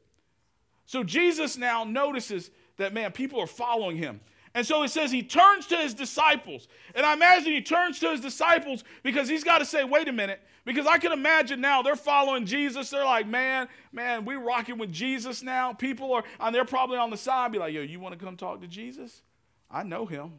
So 0.86 1.04
Jesus 1.04 1.58
now 1.58 1.84
notices 1.84 2.50
that, 2.78 2.94
man, 2.94 3.12
people 3.12 3.40
are 3.40 3.48
following 3.48 3.96
him. 3.96 4.20
And 4.54 4.66
so 4.66 4.84
it 4.84 4.90
says 4.90 5.12
he 5.12 5.22
turns 5.22 5.68
to 5.68 5.78
his 5.78 5.94
disciples. 5.94 6.68
And 6.96 7.06
I 7.06 7.14
imagine 7.14 7.54
he 7.54 7.62
turns 7.62 8.00
to 8.00 8.12
his 8.12 8.22
disciples 8.22 8.84
because 9.04 9.30
he's 9.30 9.44
got 9.44 9.60
to 9.60 9.66
say, 9.66 9.84
wait 9.84 10.08
a 10.08 10.14
minute. 10.14 10.42
Because 10.66 10.88
I 10.88 10.98
can 10.98 11.12
imagine 11.12 11.62
now 11.62 11.84
they're 11.84 11.96
following 11.96 12.46
Jesus. 12.46 12.90
They're 12.90 13.06
like, 13.06 13.28
man, 13.28 13.68
man, 13.92 14.26
we 14.26 14.36
rocking 14.36 14.78
with 14.78 14.92
Jesus 14.92 15.44
now. 15.44 15.74
People 15.74 16.12
are, 16.14 16.24
and 16.40 16.56
they're 16.56 16.66
probably 16.66 16.98
on 16.98 17.12
the 17.12 17.18
side, 17.18 17.52
be 17.52 17.60
like, 17.60 17.74
yo, 17.74 17.82
you 17.82 18.00
want 18.00 18.18
to 18.18 18.26
come 18.26 18.36
talk 18.36 18.62
to 18.62 18.68
Jesus? 18.68 19.22
I 19.70 19.84
know 19.84 20.06
him. 20.06 20.34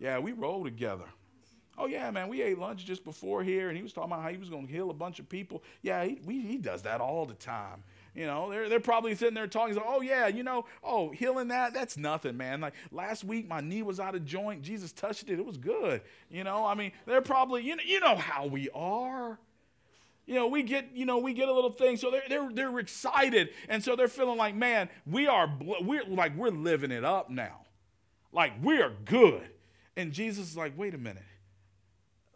Yeah, 0.00 0.18
we 0.18 0.32
roll 0.32 0.64
together. 0.64 1.04
Oh, 1.78 1.86
yeah, 1.86 2.10
man, 2.10 2.28
we 2.28 2.42
ate 2.42 2.58
lunch 2.58 2.84
just 2.84 3.04
before 3.04 3.42
here, 3.42 3.68
and 3.68 3.76
he 3.76 3.82
was 3.82 3.92
talking 3.92 4.10
about 4.10 4.22
how 4.22 4.28
he 4.28 4.36
was 4.36 4.50
going 4.50 4.66
to 4.66 4.72
heal 4.72 4.90
a 4.90 4.94
bunch 4.94 5.18
of 5.18 5.28
people. 5.28 5.62
Yeah, 5.82 6.04
he, 6.04 6.20
we, 6.26 6.40
he 6.40 6.58
does 6.58 6.82
that 6.82 7.00
all 7.00 7.24
the 7.24 7.34
time. 7.34 7.84
You 8.14 8.26
know, 8.26 8.50
they're, 8.50 8.68
they're 8.68 8.80
probably 8.80 9.14
sitting 9.14 9.34
there 9.34 9.46
talking, 9.46 9.76
like, 9.76 9.84
oh, 9.86 10.00
yeah, 10.00 10.26
you 10.26 10.42
know, 10.42 10.66
oh, 10.82 11.10
healing 11.10 11.48
that, 11.48 11.72
that's 11.72 11.96
nothing, 11.96 12.36
man. 12.36 12.60
Like 12.60 12.74
last 12.90 13.24
week, 13.24 13.48
my 13.48 13.60
knee 13.60 13.82
was 13.82 14.00
out 14.00 14.14
of 14.14 14.24
joint. 14.26 14.62
Jesus 14.62 14.92
touched 14.92 15.30
it. 15.30 15.38
It 15.38 15.46
was 15.46 15.56
good. 15.56 16.02
You 16.28 16.44
know, 16.44 16.66
I 16.66 16.74
mean, 16.74 16.92
they're 17.06 17.22
probably, 17.22 17.62
you 17.62 17.76
know, 17.76 17.82
you 17.86 18.00
know 18.00 18.16
how 18.16 18.46
we 18.46 18.68
are. 18.74 19.38
You 20.26 20.34
know, 20.34 20.48
we 20.48 20.62
get, 20.64 20.90
you 20.92 21.06
know, 21.06 21.18
we 21.18 21.32
get 21.32 21.48
a 21.48 21.52
little 21.52 21.72
thing. 21.72 21.96
So 21.96 22.10
they're, 22.10 22.24
they're, 22.28 22.50
they're 22.52 22.78
excited. 22.78 23.50
And 23.68 23.82
so 23.82 23.96
they're 23.96 24.08
feeling 24.08 24.36
like, 24.36 24.54
man, 24.54 24.88
we 25.06 25.28
are, 25.28 25.50
we're 25.80 26.04
like, 26.04 26.36
we're 26.36 26.50
living 26.50 26.90
it 26.90 27.04
up 27.04 27.30
now. 27.30 27.60
Like, 28.32 28.52
we 28.62 28.82
are 28.82 28.92
good. 29.04 29.48
And 29.96 30.12
Jesus 30.12 30.50
is 30.50 30.56
like, 30.56 30.76
wait 30.76 30.94
a 30.94 30.98
minute. 30.98 31.22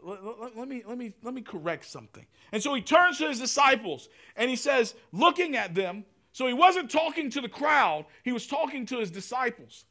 Let, 0.01 0.23
let, 0.23 0.57
let, 0.57 0.67
me, 0.67 0.83
let, 0.85 0.97
me, 0.97 1.13
let 1.23 1.33
me 1.33 1.41
correct 1.41 1.85
something. 1.85 2.25
And 2.51 2.61
so 2.61 2.73
he 2.73 2.81
turns 2.81 3.17
to 3.17 3.27
his 3.27 3.39
disciples 3.39 4.09
and 4.35 4.49
he 4.49 4.55
says, 4.55 4.93
looking 5.11 5.55
at 5.55 5.73
them, 5.73 6.05
So 6.31 6.47
he 6.47 6.53
wasn't 6.53 6.91
talking 6.91 7.29
to 7.31 7.41
the 7.41 7.49
crowd, 7.49 8.05
he 8.23 8.31
was 8.31 8.45
talking 8.45 8.85
to 8.87 8.99
his 8.99 9.09
disciples. 9.09 9.85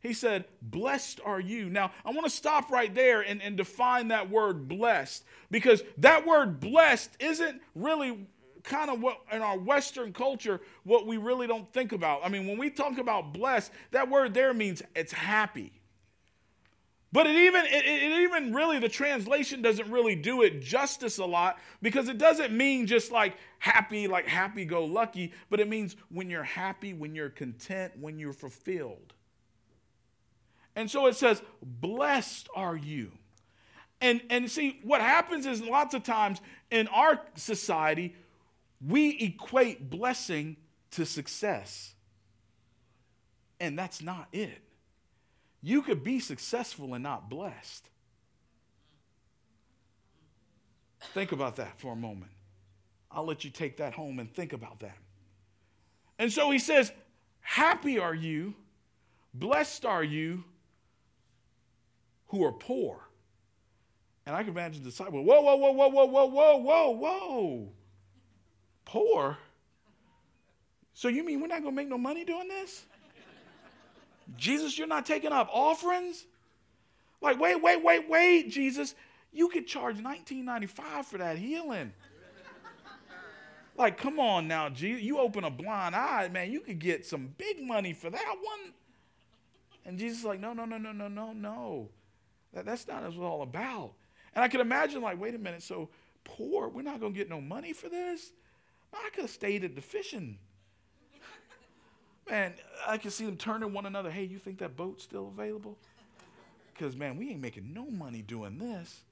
He 0.00 0.12
said, 0.12 0.44
Blessed 0.60 1.20
are 1.24 1.40
you. 1.40 1.70
Now, 1.70 1.90
I 2.04 2.10
want 2.10 2.24
to 2.24 2.30
stop 2.30 2.70
right 2.70 2.94
there 2.94 3.22
and, 3.22 3.42
and 3.42 3.56
define 3.56 4.08
that 4.08 4.30
word 4.30 4.68
blessed 4.68 5.24
because 5.50 5.82
that 5.98 6.26
word 6.26 6.60
blessed 6.60 7.10
isn't 7.18 7.60
really 7.74 8.26
kind 8.64 8.90
of 8.90 9.00
what 9.00 9.20
in 9.32 9.40
our 9.40 9.58
Western 9.58 10.12
culture, 10.12 10.60
what 10.84 11.06
we 11.06 11.16
really 11.16 11.46
don't 11.46 11.70
think 11.72 11.92
about. 11.92 12.20
I 12.24 12.28
mean, 12.28 12.46
when 12.46 12.58
we 12.58 12.70
talk 12.70 12.98
about 12.98 13.32
blessed, 13.32 13.70
that 13.92 14.10
word 14.10 14.34
there 14.34 14.52
means 14.52 14.82
it's 14.94 15.12
happy. 15.12 15.72
But 17.14 17.28
it 17.28 17.36
even 17.36 17.64
it, 17.66 17.86
it, 17.86 18.22
even 18.22 18.52
really 18.52 18.80
the 18.80 18.88
translation 18.88 19.62
doesn't 19.62 19.88
really 19.88 20.16
do 20.16 20.42
it 20.42 20.60
justice 20.60 21.18
a 21.18 21.24
lot 21.24 21.60
because 21.80 22.08
it 22.08 22.18
doesn't 22.18 22.52
mean 22.52 22.88
just 22.88 23.12
like 23.12 23.36
happy, 23.60 24.08
like 24.08 24.26
happy 24.26 24.64
go 24.64 24.84
lucky, 24.84 25.32
but 25.48 25.60
it 25.60 25.68
means 25.68 25.94
when 26.08 26.28
you're 26.28 26.42
happy, 26.42 26.92
when 26.92 27.14
you're 27.14 27.30
content, 27.30 27.92
when 28.00 28.18
you're 28.18 28.32
fulfilled. 28.32 29.14
And 30.74 30.90
so 30.90 31.06
it 31.06 31.14
says, 31.14 31.40
Blessed 31.62 32.48
are 32.52 32.76
you. 32.76 33.12
And, 34.00 34.20
and 34.28 34.50
see, 34.50 34.80
what 34.82 35.00
happens 35.00 35.46
is 35.46 35.62
lots 35.62 35.94
of 35.94 36.02
times 36.02 36.40
in 36.72 36.88
our 36.88 37.20
society, 37.36 38.16
we 38.84 39.10
equate 39.20 39.88
blessing 39.88 40.56
to 40.90 41.06
success. 41.06 41.94
And 43.60 43.78
that's 43.78 44.02
not 44.02 44.26
it. 44.32 44.63
You 45.64 45.80
could 45.80 46.04
be 46.04 46.20
successful 46.20 46.92
and 46.92 47.02
not 47.02 47.30
blessed. 47.30 47.88
Think 51.14 51.32
about 51.32 51.56
that 51.56 51.80
for 51.80 51.94
a 51.94 51.96
moment. 51.96 52.32
I'll 53.10 53.24
let 53.24 53.44
you 53.44 53.50
take 53.50 53.78
that 53.78 53.94
home 53.94 54.18
and 54.18 54.30
think 54.30 54.52
about 54.52 54.80
that. 54.80 54.98
And 56.18 56.30
so 56.30 56.50
he 56.50 56.58
says, 56.58 56.92
Happy 57.40 57.98
are 57.98 58.14
you, 58.14 58.52
blessed 59.32 59.86
are 59.86 60.04
you 60.04 60.44
who 62.26 62.44
are 62.44 62.52
poor. 62.52 63.00
And 64.26 64.36
I 64.36 64.42
can 64.42 64.52
imagine 64.52 64.82
the 64.82 64.90
disciple, 64.90 65.22
whoa, 65.24 65.40
whoa, 65.40 65.56
whoa, 65.56 65.72
whoa, 65.72 65.88
whoa, 65.88 66.04
whoa, 66.04 66.26
whoa, 66.26 66.58
whoa, 66.58 66.90
whoa. 66.90 67.68
Poor? 68.84 69.38
So 70.92 71.08
you 71.08 71.24
mean 71.24 71.40
we're 71.40 71.46
not 71.46 71.62
going 71.62 71.72
to 71.72 71.76
make 71.76 71.88
no 71.88 71.96
money 71.96 72.26
doing 72.26 72.48
this? 72.48 72.84
Jesus, 74.36 74.76
you're 74.78 74.86
not 74.86 75.06
taking 75.06 75.32
up 75.32 75.48
offerings? 75.52 76.24
Like, 77.20 77.40
wait, 77.40 77.60
wait, 77.60 77.82
wait, 77.82 78.08
wait, 78.08 78.50
Jesus. 78.50 78.94
You 79.32 79.48
could 79.48 79.66
charge 79.66 79.98
19.95 79.98 81.04
for 81.04 81.18
that 81.18 81.38
healing. 81.38 81.92
like, 83.76 83.98
come 83.98 84.20
on 84.20 84.46
now, 84.46 84.68
Jesus. 84.68 85.02
You 85.02 85.18
open 85.18 85.44
a 85.44 85.50
blind 85.50 85.96
eye, 85.96 86.28
man, 86.28 86.52
you 86.52 86.60
could 86.60 86.78
get 86.78 87.04
some 87.06 87.34
big 87.36 87.62
money 87.62 87.92
for 87.92 88.10
that 88.10 88.34
one. 88.42 88.72
And 89.84 89.98
Jesus 89.98 90.20
is 90.20 90.24
like, 90.24 90.40
no, 90.40 90.52
no, 90.52 90.64
no, 90.64 90.78
no, 90.78 90.92
no, 90.92 91.08
no, 91.08 91.32
no. 91.32 91.88
That, 92.52 92.64
that's 92.64 92.86
not 92.86 93.02
what 93.02 93.12
it's 93.12 93.18
all 93.18 93.42
about. 93.42 93.92
And 94.34 94.42
I 94.42 94.48
could 94.48 94.60
imagine, 94.60 95.02
like, 95.02 95.20
wait 95.20 95.34
a 95.34 95.38
minute, 95.38 95.62
so 95.62 95.88
poor, 96.24 96.68
we're 96.68 96.82
not 96.82 97.00
going 97.00 97.12
to 97.12 97.18
get 97.18 97.28
no 97.28 97.40
money 97.40 97.72
for 97.72 97.88
this? 97.88 98.32
I 98.92 99.10
could 99.12 99.22
have 99.22 99.30
stayed 99.30 99.64
at 99.64 99.74
the 99.74 99.80
fishing. 99.80 100.38
Man, 102.28 102.54
I 102.86 102.96
can 102.96 103.10
see 103.10 103.26
them 103.26 103.36
turning 103.36 103.72
one 103.72 103.86
another. 103.86 104.10
Hey, 104.10 104.24
you 104.24 104.38
think 104.38 104.58
that 104.58 104.76
boat's 104.76 105.04
still 105.04 105.28
available? 105.28 105.76
Because, 106.72 106.96
man, 106.96 107.16
we 107.16 107.30
ain't 107.30 107.40
making 107.40 107.72
no 107.72 107.90
money 107.90 108.22
doing 108.22 108.58
this. 108.58 109.02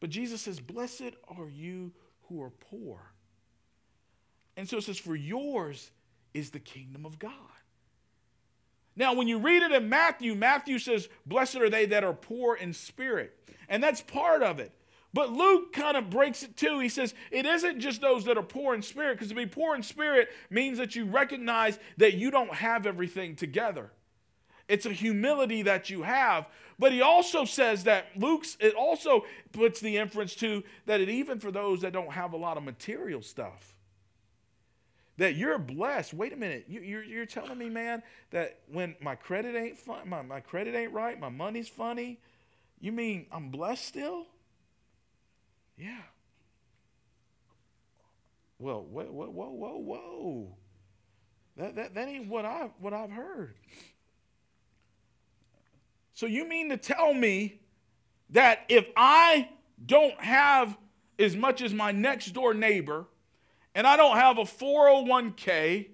But 0.00 0.10
Jesus 0.10 0.42
says, 0.42 0.60
Blessed 0.60 1.14
are 1.28 1.48
you 1.48 1.92
who 2.28 2.42
are 2.42 2.50
poor. 2.50 2.98
And 4.56 4.68
so 4.68 4.78
it 4.78 4.84
says, 4.84 4.98
For 4.98 5.16
yours 5.16 5.90
is 6.32 6.50
the 6.50 6.60
kingdom 6.60 7.04
of 7.04 7.18
God. 7.18 7.32
Now, 8.94 9.14
when 9.14 9.28
you 9.28 9.38
read 9.38 9.62
it 9.62 9.72
in 9.72 9.88
Matthew, 9.88 10.34
Matthew 10.34 10.78
says, 10.78 11.08
Blessed 11.26 11.56
are 11.56 11.70
they 11.70 11.86
that 11.86 12.04
are 12.04 12.12
poor 12.12 12.56
in 12.56 12.72
spirit. 12.72 13.34
And 13.68 13.82
that's 13.82 14.00
part 14.00 14.42
of 14.42 14.58
it. 14.60 14.72
But 15.14 15.32
Luke 15.32 15.72
kind 15.72 15.96
of 15.96 16.10
breaks 16.10 16.42
it 16.42 16.56
too. 16.56 16.80
He 16.80 16.88
says 16.88 17.14
it 17.30 17.46
isn't 17.46 17.80
just 17.80 18.00
those 18.00 18.26
that 18.26 18.36
are 18.36 18.42
poor 18.42 18.74
in 18.74 18.82
spirit, 18.82 19.14
because 19.14 19.28
to 19.28 19.34
be 19.34 19.46
poor 19.46 19.74
in 19.74 19.82
spirit 19.82 20.28
means 20.50 20.78
that 20.78 20.94
you 20.94 21.06
recognize 21.06 21.78
that 21.96 22.14
you 22.14 22.30
don't 22.30 22.52
have 22.52 22.86
everything 22.86 23.34
together. 23.34 23.90
It's 24.68 24.84
a 24.84 24.92
humility 24.92 25.62
that 25.62 25.88
you 25.88 26.02
have. 26.02 26.46
But 26.78 26.92
he 26.92 27.00
also 27.00 27.44
says 27.44 27.84
that 27.84 28.06
Luke's, 28.16 28.56
it 28.60 28.74
also 28.74 29.24
puts 29.50 29.80
the 29.80 29.96
inference 29.96 30.36
to 30.36 30.62
that 30.86 31.00
it 31.00 31.08
even 31.08 31.40
for 31.40 31.50
those 31.50 31.80
that 31.80 31.92
don't 31.92 32.12
have 32.12 32.34
a 32.34 32.36
lot 32.36 32.56
of 32.56 32.62
material 32.62 33.22
stuff, 33.22 33.74
that 35.16 35.34
you're 35.34 35.58
blessed. 35.58 36.14
Wait 36.14 36.32
a 36.32 36.36
minute, 36.36 36.66
you, 36.68 36.80
are 36.80 36.84
you're, 36.84 37.02
you're 37.02 37.26
telling 37.26 37.58
me, 37.58 37.68
man, 37.68 38.02
that 38.30 38.60
when 38.70 38.94
my 39.00 39.16
credit 39.16 39.56
ain't 39.56 39.78
fun, 39.78 40.08
my, 40.08 40.22
my 40.22 40.38
credit 40.38 40.76
ain't 40.76 40.92
right, 40.92 41.18
my 41.18 41.30
money's 41.30 41.68
funny, 41.68 42.20
you 42.78 42.92
mean 42.92 43.26
I'm 43.32 43.48
blessed 43.50 43.84
still? 43.84 44.26
Yeah. 45.78 46.02
Well, 48.58 48.82
whoa, 48.82 49.04
whoa, 49.04 49.50
whoa, 49.50 49.76
whoa. 49.78 50.56
That, 51.56 51.76
that, 51.76 51.94
that 51.94 52.08
ain't 52.08 52.28
what 52.28 52.44
I've, 52.44 52.70
what 52.80 52.92
I've 52.92 53.10
heard. 53.10 53.54
So 56.14 56.26
you 56.26 56.48
mean 56.48 56.68
to 56.70 56.76
tell 56.76 57.14
me 57.14 57.60
that 58.30 58.64
if 58.68 58.88
I 58.96 59.48
don't 59.86 60.20
have 60.20 60.76
as 61.18 61.36
much 61.36 61.62
as 61.62 61.72
my 61.72 61.92
next 61.92 62.32
door 62.32 62.54
neighbor, 62.54 63.06
and 63.74 63.86
I 63.86 63.96
don't 63.96 64.16
have 64.16 64.38
a 64.38 64.42
401k, 64.42 65.86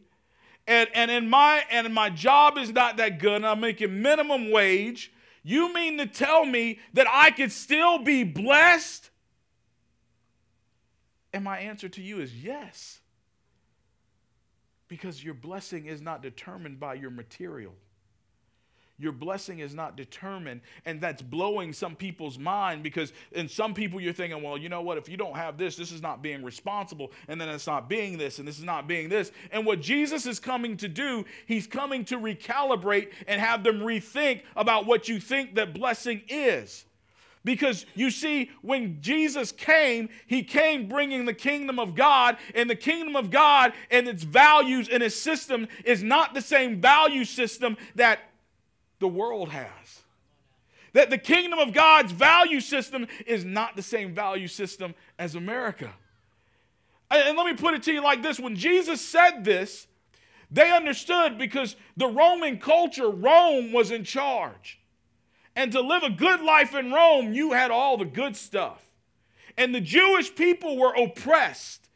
and, 0.67 0.89
and 0.95 1.11
in 1.11 1.29
my 1.29 1.63
and 1.71 1.93
my 1.93 2.09
job 2.09 2.57
is 2.57 2.73
not 2.73 2.97
that 2.97 3.19
good, 3.19 3.37
and 3.37 3.47
I'm 3.47 3.61
making 3.61 4.01
minimum 4.01 4.51
wage, 4.51 5.13
you 5.43 5.73
mean 5.75 5.99
to 5.99 6.07
tell 6.07 6.47
me 6.47 6.79
that 6.95 7.07
I 7.11 7.31
could 7.31 7.53
still 7.53 7.99
be 7.99 8.25
blessed? 8.25 9.11
And 11.35 11.43
my 11.43 11.59
answer 11.59 11.89
to 11.89 12.01
you 12.01 12.21
is 12.21 12.33
yes. 12.33 13.01
Because 14.87 15.23
your 15.23 15.35
blessing 15.35 15.87
is 15.87 16.01
not 16.01 16.23
determined 16.23 16.79
by 16.79 16.95
your 16.95 17.11
material. 17.11 17.75
Your 19.01 19.11
blessing 19.11 19.59
is 19.59 19.75
not 19.75 19.97
determined, 19.97 20.61
and 20.87 21.01
that's 21.01 21.21
blowing 21.21 21.73
some 21.73 21.97
people's 21.97 22.39
mind 22.39 22.85
because 22.85 23.13
in 23.33 23.49
some 23.49 23.75
people 23.75 24.01
you're 24.01 24.13
thinking, 24.13 24.41
well, 24.41 24.57
you 24.57 24.69
know 24.69 24.83
what, 24.83 24.97
if 24.97 25.09
you 25.09 25.17
don't 25.17 25.35
have 25.35 25.59
this, 25.59 25.75
this 25.75 25.91
is 25.91 26.01
not 26.01 26.23
being 26.23 26.45
responsible, 26.45 27.11
and 27.27 27.41
then 27.41 27.49
it's 27.49 27.67
not 27.67 27.89
being 27.89 28.17
this, 28.17 28.39
and 28.39 28.47
this 28.47 28.57
is 28.57 28.65
not 28.65 28.87
being 28.87 29.09
this. 29.09 29.33
And 29.51 29.67
what 29.67 29.81
Jesus 29.81 30.27
is 30.27 30.39
coming 30.39 30.77
to 30.77 30.87
do, 30.87 31.25
he's 31.47 31.67
coming 31.67 32.05
to 32.05 32.19
recalibrate 32.19 33.11
and 33.27 33.41
have 33.41 33.65
them 33.65 33.81
rethink 33.81 34.43
about 34.55 34.87
what 34.87 35.09
you 35.09 35.19
think 35.19 35.57
that 35.57 35.75
blessing 35.75 36.23
is. 36.29 36.85
Because 37.45 37.85
you 37.95 38.11
see, 38.11 38.51
when 38.63 39.03
Jesus 39.03 39.53
came, 39.53 40.09
he 40.27 40.43
came 40.43 40.89
bringing 40.89 41.27
the 41.27 41.35
kingdom 41.35 41.79
of 41.79 41.95
God, 41.95 42.39
and 42.55 42.71
the 42.71 42.75
kingdom 42.75 43.17
of 43.17 43.31
God 43.31 43.75
and 43.91 44.09
its 44.09 44.23
values 44.23 44.89
and 44.89 45.03
its 45.03 45.15
system 45.15 45.69
is 45.85 46.03
not 46.03 46.33
the 46.33 46.41
same 46.41 46.81
value 46.81 47.25
system 47.25 47.77
that 47.97 48.21
the 48.99 49.09
world 49.09 49.51
has. 49.51 50.03
That 50.95 51.11
the 51.11 51.19
kingdom 51.19 51.59
of 51.59 51.75
God's 51.75 52.13
value 52.13 52.61
system 52.61 53.07
is 53.27 53.45
not 53.45 53.77
the 53.77 53.83
same 53.83 54.15
value 54.15 54.49
system 54.49 54.95
as 55.19 55.35
America. 55.35 55.93
And 57.11 57.37
let 57.37 57.47
me 57.47 57.55
put 57.55 57.75
it 57.75 57.83
to 57.85 57.93
you 57.93 58.03
like 58.03 58.23
this 58.23 58.41
when 58.41 58.57
Jesus 58.57 59.01
said 59.03 59.45
this, 59.45 59.87
they 60.51 60.71
understood 60.71 61.37
because 61.37 61.77
the 61.97 62.07
Roman 62.07 62.59
culture, 62.59 63.11
Rome 63.11 63.73
was 63.73 63.91
in 63.91 64.05
charge. 64.05 64.79
And 65.57 65.73
to 65.73 65.81
live 65.81 66.03
a 66.03 66.11
good 66.11 66.41
life 66.41 66.75
in 66.75 66.93
Rome, 66.93 67.33
you 67.33 67.53
had 67.53 67.71
all 67.71 67.97
the 67.97 68.05
good 68.05 68.37
stuff. 68.37 68.83
And 69.57 69.75
the 69.75 69.81
Jewish 69.81 70.35
people 70.35 70.77
were 70.77 70.95
oppressed. 70.95 71.89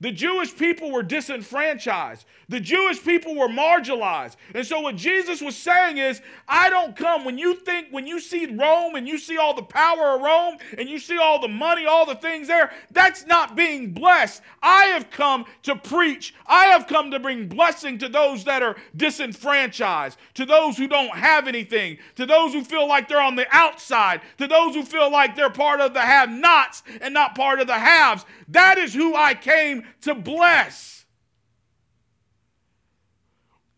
The 0.00 0.12
Jewish 0.12 0.54
people 0.54 0.92
were 0.92 1.02
disenfranchised. 1.02 2.26
The 2.48 2.60
Jewish 2.60 3.02
people 3.02 3.34
were 3.34 3.48
marginalized. 3.48 4.36
And 4.54 4.64
so, 4.64 4.80
what 4.80 4.94
Jesus 4.94 5.40
was 5.40 5.56
saying 5.56 5.98
is, 5.98 6.20
I 6.46 6.70
don't 6.70 6.94
come 6.94 7.24
when 7.24 7.38
you 7.38 7.56
think, 7.56 7.88
when 7.90 8.06
you 8.06 8.20
see 8.20 8.46
Rome 8.46 8.94
and 8.94 9.08
you 9.08 9.18
see 9.18 9.36
all 9.36 9.54
the 9.54 9.62
power 9.62 10.14
of 10.14 10.20
Rome 10.20 10.58
and 10.78 10.88
you 10.88 11.00
see 11.00 11.18
all 11.18 11.40
the 11.40 11.48
money, 11.48 11.86
all 11.86 12.06
the 12.06 12.14
things 12.14 12.46
there, 12.46 12.72
that's 12.92 13.26
not 13.26 13.56
being 13.56 13.92
blessed. 13.92 14.42
I 14.62 14.84
have 14.86 15.10
come 15.10 15.44
to 15.64 15.74
preach. 15.74 16.34
I 16.46 16.66
have 16.66 16.86
come 16.86 17.10
to 17.10 17.18
bring 17.18 17.48
blessing 17.48 17.98
to 17.98 18.08
those 18.08 18.44
that 18.44 18.62
are 18.62 18.76
disenfranchised, 18.96 20.16
to 20.34 20.46
those 20.46 20.76
who 20.76 20.86
don't 20.86 21.16
have 21.16 21.48
anything, 21.48 21.98
to 22.14 22.26
those 22.26 22.52
who 22.52 22.62
feel 22.62 22.86
like 22.86 23.08
they're 23.08 23.20
on 23.20 23.34
the 23.34 23.46
outside, 23.50 24.20
to 24.38 24.46
those 24.46 24.76
who 24.76 24.84
feel 24.84 25.10
like 25.10 25.34
they're 25.34 25.50
part 25.50 25.80
of 25.80 25.94
the 25.94 26.00
have 26.00 26.30
nots 26.30 26.84
and 27.00 27.12
not 27.12 27.34
part 27.34 27.60
of 27.60 27.66
the 27.66 27.74
haves. 27.74 28.24
That 28.48 28.78
is 28.78 28.94
who 28.94 29.16
I 29.16 29.34
came 29.34 29.84
to 30.02 30.14
bless. 30.14 30.95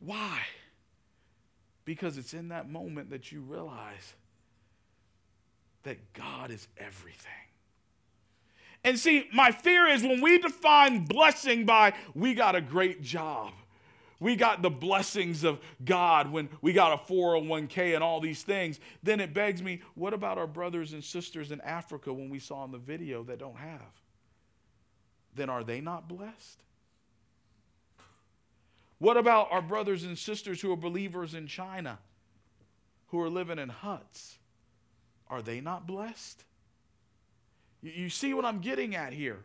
Why? 0.08 0.40
Because 1.84 2.16
it's 2.16 2.32
in 2.32 2.48
that 2.48 2.70
moment 2.70 3.10
that 3.10 3.30
you 3.30 3.42
realize 3.42 4.14
that 5.82 6.14
God 6.14 6.50
is 6.50 6.66
everything. 6.78 7.30
And 8.84 8.98
see, 8.98 9.28
my 9.34 9.52
fear 9.52 9.86
is 9.86 10.02
when 10.02 10.22
we 10.22 10.38
define 10.38 11.04
blessing 11.04 11.66
by 11.66 11.92
we 12.14 12.32
got 12.32 12.56
a 12.56 12.62
great 12.62 13.02
job, 13.02 13.52
we 14.18 14.34
got 14.34 14.62
the 14.62 14.70
blessings 14.70 15.44
of 15.44 15.60
God 15.84 16.32
when 16.32 16.48
we 16.62 16.72
got 16.72 16.94
a 16.94 17.12
401k 17.12 17.94
and 17.94 18.02
all 18.02 18.18
these 18.18 18.42
things, 18.42 18.80
then 19.02 19.20
it 19.20 19.34
begs 19.34 19.62
me, 19.62 19.82
what 19.94 20.14
about 20.14 20.38
our 20.38 20.46
brothers 20.46 20.94
and 20.94 21.04
sisters 21.04 21.52
in 21.52 21.60
Africa 21.60 22.10
when 22.10 22.30
we 22.30 22.38
saw 22.38 22.64
in 22.64 22.72
the 22.72 22.78
video 22.78 23.24
that 23.24 23.38
don't 23.38 23.58
have? 23.58 23.92
Then 25.34 25.50
are 25.50 25.64
they 25.64 25.82
not 25.82 26.08
blessed? 26.08 26.62
What 28.98 29.16
about 29.16 29.52
our 29.52 29.62
brothers 29.62 30.04
and 30.04 30.18
sisters 30.18 30.60
who 30.60 30.72
are 30.72 30.76
believers 30.76 31.34
in 31.34 31.46
China 31.46 31.98
who 33.08 33.20
are 33.20 33.30
living 33.30 33.58
in 33.58 33.68
huts? 33.68 34.38
Are 35.28 35.42
they 35.42 35.60
not 35.60 35.86
blessed? 35.86 36.44
You 37.80 38.10
see 38.10 38.34
what 38.34 38.44
I'm 38.44 38.60
getting 38.60 38.96
at 38.96 39.12
here? 39.12 39.38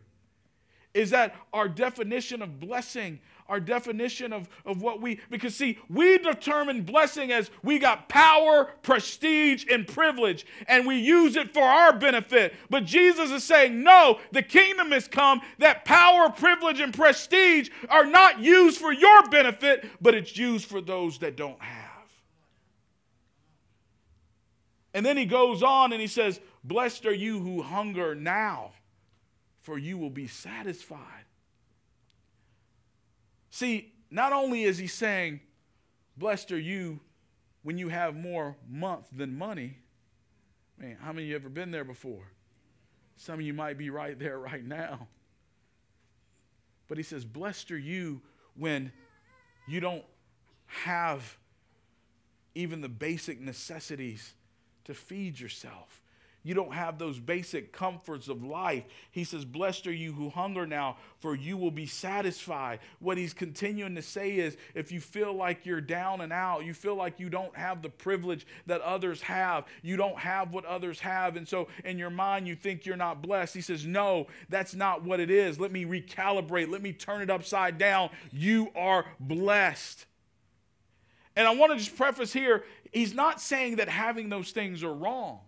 Is 0.92 1.10
that 1.10 1.34
our 1.52 1.68
definition 1.68 2.42
of 2.42 2.58
blessing 2.58 3.20
our 3.48 3.60
definition 3.60 4.32
of, 4.32 4.48
of 4.64 4.80
what 4.80 5.00
we, 5.00 5.20
because 5.30 5.54
see, 5.54 5.78
we 5.88 6.18
determine 6.18 6.82
blessing 6.82 7.30
as 7.30 7.50
we 7.62 7.78
got 7.78 8.08
power, 8.08 8.70
prestige, 8.82 9.64
and 9.70 9.86
privilege, 9.86 10.46
and 10.66 10.86
we 10.86 10.96
use 10.96 11.36
it 11.36 11.52
for 11.52 11.62
our 11.62 11.96
benefit. 11.96 12.54
But 12.70 12.86
Jesus 12.86 13.30
is 13.30 13.44
saying, 13.44 13.82
no, 13.82 14.18
the 14.32 14.42
kingdom 14.42 14.92
has 14.92 15.06
come, 15.06 15.42
that 15.58 15.84
power, 15.84 16.30
privilege, 16.30 16.80
and 16.80 16.94
prestige 16.94 17.68
are 17.90 18.06
not 18.06 18.40
used 18.40 18.78
for 18.78 18.92
your 18.92 19.28
benefit, 19.28 19.88
but 20.00 20.14
it's 20.14 20.36
used 20.36 20.66
for 20.66 20.80
those 20.80 21.18
that 21.18 21.36
don't 21.36 21.60
have. 21.60 21.84
And 24.94 25.04
then 25.04 25.16
he 25.16 25.26
goes 25.26 25.62
on 25.62 25.92
and 25.92 26.00
he 26.00 26.06
says, 26.06 26.40
Blessed 26.62 27.04
are 27.04 27.12
you 27.12 27.40
who 27.40 27.60
hunger 27.60 28.14
now, 28.14 28.72
for 29.60 29.76
you 29.76 29.98
will 29.98 30.08
be 30.08 30.28
satisfied. 30.28 31.23
See, 33.54 33.92
not 34.10 34.32
only 34.32 34.64
is 34.64 34.78
he 34.78 34.88
saying, 34.88 35.38
Blessed 36.16 36.50
are 36.50 36.58
you 36.58 36.98
when 37.62 37.78
you 37.78 37.88
have 37.88 38.16
more 38.16 38.56
month 38.68 39.06
than 39.12 39.38
money. 39.38 39.78
Man, 40.76 40.96
how 41.00 41.12
many 41.12 41.26
of 41.26 41.28
you 41.28 41.36
ever 41.36 41.48
been 41.48 41.70
there 41.70 41.84
before? 41.84 42.24
Some 43.14 43.36
of 43.36 43.42
you 43.42 43.54
might 43.54 43.78
be 43.78 43.90
right 43.90 44.18
there 44.18 44.40
right 44.40 44.64
now. 44.64 45.06
But 46.88 46.96
he 46.96 47.04
says, 47.04 47.24
Blessed 47.24 47.70
are 47.70 47.78
you 47.78 48.22
when 48.56 48.90
you 49.68 49.78
don't 49.78 50.04
have 50.66 51.38
even 52.56 52.80
the 52.80 52.88
basic 52.88 53.40
necessities 53.40 54.34
to 54.82 54.94
feed 54.94 55.38
yourself 55.38 56.02
you 56.44 56.52
don't 56.52 56.74
have 56.74 56.98
those 56.98 57.18
basic 57.18 57.72
comforts 57.72 58.28
of 58.28 58.44
life. 58.44 58.84
He 59.10 59.24
says, 59.24 59.46
Blessed 59.46 59.86
are 59.86 59.92
you 59.92 60.12
who 60.12 60.28
hunger 60.28 60.66
now, 60.66 60.98
for 61.18 61.34
you 61.34 61.56
will 61.56 61.70
be 61.70 61.86
satisfied. 61.86 62.80
What 63.00 63.16
he's 63.16 63.32
continuing 63.32 63.94
to 63.94 64.02
say 64.02 64.32
is 64.32 64.58
if 64.74 64.92
you 64.92 65.00
feel 65.00 65.32
like 65.32 65.64
you're 65.64 65.80
down 65.80 66.20
and 66.20 66.32
out, 66.32 66.66
you 66.66 66.74
feel 66.74 66.94
like 66.96 67.18
you 67.18 67.30
don't 67.30 67.56
have 67.56 67.80
the 67.80 67.88
privilege 67.88 68.46
that 68.66 68.82
others 68.82 69.22
have, 69.22 69.64
you 69.82 69.96
don't 69.96 70.18
have 70.18 70.52
what 70.52 70.66
others 70.66 71.00
have, 71.00 71.36
and 71.36 71.48
so 71.48 71.66
in 71.82 71.98
your 71.98 72.10
mind 72.10 72.46
you 72.46 72.54
think 72.54 72.84
you're 72.84 72.96
not 72.96 73.22
blessed. 73.22 73.54
He 73.54 73.62
says, 73.62 73.86
No, 73.86 74.26
that's 74.50 74.74
not 74.74 75.02
what 75.02 75.20
it 75.20 75.30
is. 75.30 75.58
Let 75.58 75.72
me 75.72 75.86
recalibrate, 75.86 76.70
let 76.70 76.82
me 76.82 76.92
turn 76.92 77.22
it 77.22 77.30
upside 77.30 77.78
down. 77.78 78.10
You 78.30 78.70
are 78.76 79.06
blessed. 79.18 80.04
And 81.36 81.48
I 81.48 81.54
want 81.54 81.72
to 81.72 81.78
just 81.78 81.96
preface 81.96 82.34
here, 82.34 82.64
he's 82.92 83.14
not 83.14 83.40
saying 83.40 83.76
that 83.76 83.88
having 83.88 84.28
those 84.28 84.50
things 84.50 84.84
are 84.84 84.92
wrong. 84.92 85.40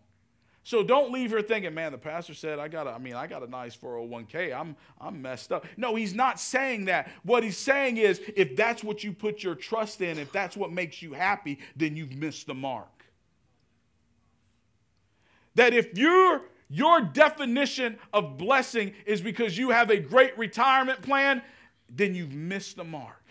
So 0.66 0.82
don't 0.82 1.12
leave 1.12 1.30
here 1.30 1.42
thinking, 1.42 1.74
man, 1.74 1.92
the 1.92 1.98
pastor 1.98 2.34
said 2.34 2.58
I 2.58 2.66
got 2.66 2.88
a, 2.88 2.90
I 2.90 2.98
mean, 2.98 3.14
I 3.14 3.28
got 3.28 3.44
a 3.44 3.46
nice 3.46 3.76
401k. 3.76 4.52
I'm 4.52 4.74
I'm 5.00 5.22
messed 5.22 5.52
up. 5.52 5.64
No, 5.76 5.94
he's 5.94 6.12
not 6.12 6.40
saying 6.40 6.86
that. 6.86 7.08
What 7.22 7.44
he's 7.44 7.56
saying 7.56 7.98
is 7.98 8.20
if 8.34 8.56
that's 8.56 8.82
what 8.82 9.04
you 9.04 9.12
put 9.12 9.44
your 9.44 9.54
trust 9.54 10.00
in, 10.00 10.18
if 10.18 10.32
that's 10.32 10.56
what 10.56 10.72
makes 10.72 11.00
you 11.02 11.12
happy, 11.12 11.60
then 11.76 11.94
you've 11.94 12.16
missed 12.16 12.48
the 12.48 12.54
mark. 12.54 13.04
That 15.54 15.72
if 15.72 15.96
your 15.96 16.42
your 16.68 17.00
definition 17.00 17.96
of 18.12 18.36
blessing 18.36 18.92
is 19.06 19.20
because 19.20 19.56
you 19.56 19.70
have 19.70 19.88
a 19.90 20.00
great 20.00 20.36
retirement 20.36 21.00
plan, 21.00 21.42
then 21.88 22.16
you've 22.16 22.34
missed 22.34 22.74
the 22.74 22.82
mark. 22.82 23.22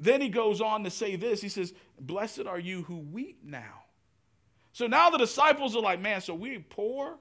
Then 0.00 0.20
he 0.20 0.28
goes 0.28 0.60
on 0.60 0.82
to 0.82 0.90
say 0.90 1.14
this. 1.14 1.40
He 1.40 1.48
says, 1.48 1.74
Blessed 2.00 2.46
are 2.48 2.58
you 2.58 2.82
who 2.82 2.96
weep 2.96 3.38
now 3.44 3.85
so 4.76 4.86
now 4.86 5.08
the 5.08 5.16
disciples 5.16 5.74
are 5.74 5.80
like, 5.80 6.02
man, 6.02 6.20
so 6.20 6.34
we 6.34 6.58
poor? 6.58 7.16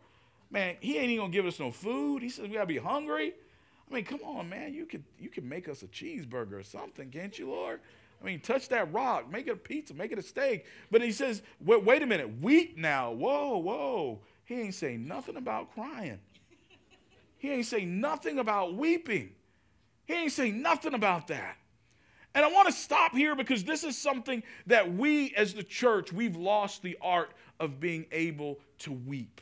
Man, 0.51 0.75
he 0.81 0.97
ain't 0.97 1.05
even 1.05 1.19
gonna 1.19 1.31
give 1.31 1.45
us 1.45 1.57
no 1.57 1.71
food. 1.71 2.21
He 2.21 2.27
says 2.27 2.49
we 2.49 2.55
gotta 2.55 2.65
be 2.65 2.77
hungry. 2.77 3.33
I 3.89 3.95
mean, 3.95 4.03
come 4.03 4.19
on, 4.25 4.49
man. 4.49 4.73
You 4.73 4.85
could 4.85 5.05
you 5.17 5.29
could 5.29 5.45
make 5.45 5.69
us 5.69 5.81
a 5.81 5.87
cheeseburger 5.87 6.59
or 6.59 6.63
something, 6.63 7.09
can't 7.09 7.39
you, 7.39 7.49
Lord? 7.49 7.79
I 8.21 8.25
mean, 8.25 8.41
touch 8.41 8.67
that 8.67 8.91
rock, 8.91 9.31
make 9.31 9.47
it 9.47 9.51
a 9.51 9.55
pizza, 9.55 9.93
make 9.93 10.11
it 10.11 10.19
a 10.19 10.21
steak. 10.21 10.65
But 10.91 11.01
he 11.01 11.13
says, 11.13 11.43
wait, 11.63 11.81
wait 11.85 12.01
a 12.01 12.05
minute, 12.05 12.41
weep 12.41 12.77
now. 12.77 13.13
Whoa, 13.13 13.55
whoa. 13.55 14.19
He 14.43 14.55
ain't 14.55 14.75
saying 14.75 15.07
nothing 15.07 15.37
about 15.37 15.73
crying. 15.73 16.19
He 17.37 17.51
ain't 17.51 17.67
saying 17.67 18.01
nothing 18.01 18.37
about 18.37 18.75
weeping. 18.75 19.29
He 20.03 20.13
ain't 20.13 20.33
saying 20.33 20.61
nothing 20.61 20.93
about 20.93 21.27
that. 21.27 21.55
And 22.35 22.43
I 22.43 22.49
want 22.49 22.67
to 22.67 22.73
stop 22.73 23.13
here 23.13 23.33
because 23.33 23.63
this 23.63 23.85
is 23.85 23.97
something 23.97 24.43
that 24.67 24.93
we 24.93 25.33
as 25.35 25.53
the 25.53 25.63
church, 25.63 26.11
we've 26.11 26.35
lost 26.35 26.81
the 26.81 26.97
art 27.01 27.31
of 27.59 27.79
being 27.79 28.05
able 28.11 28.59
to 28.79 28.91
weep. 28.91 29.41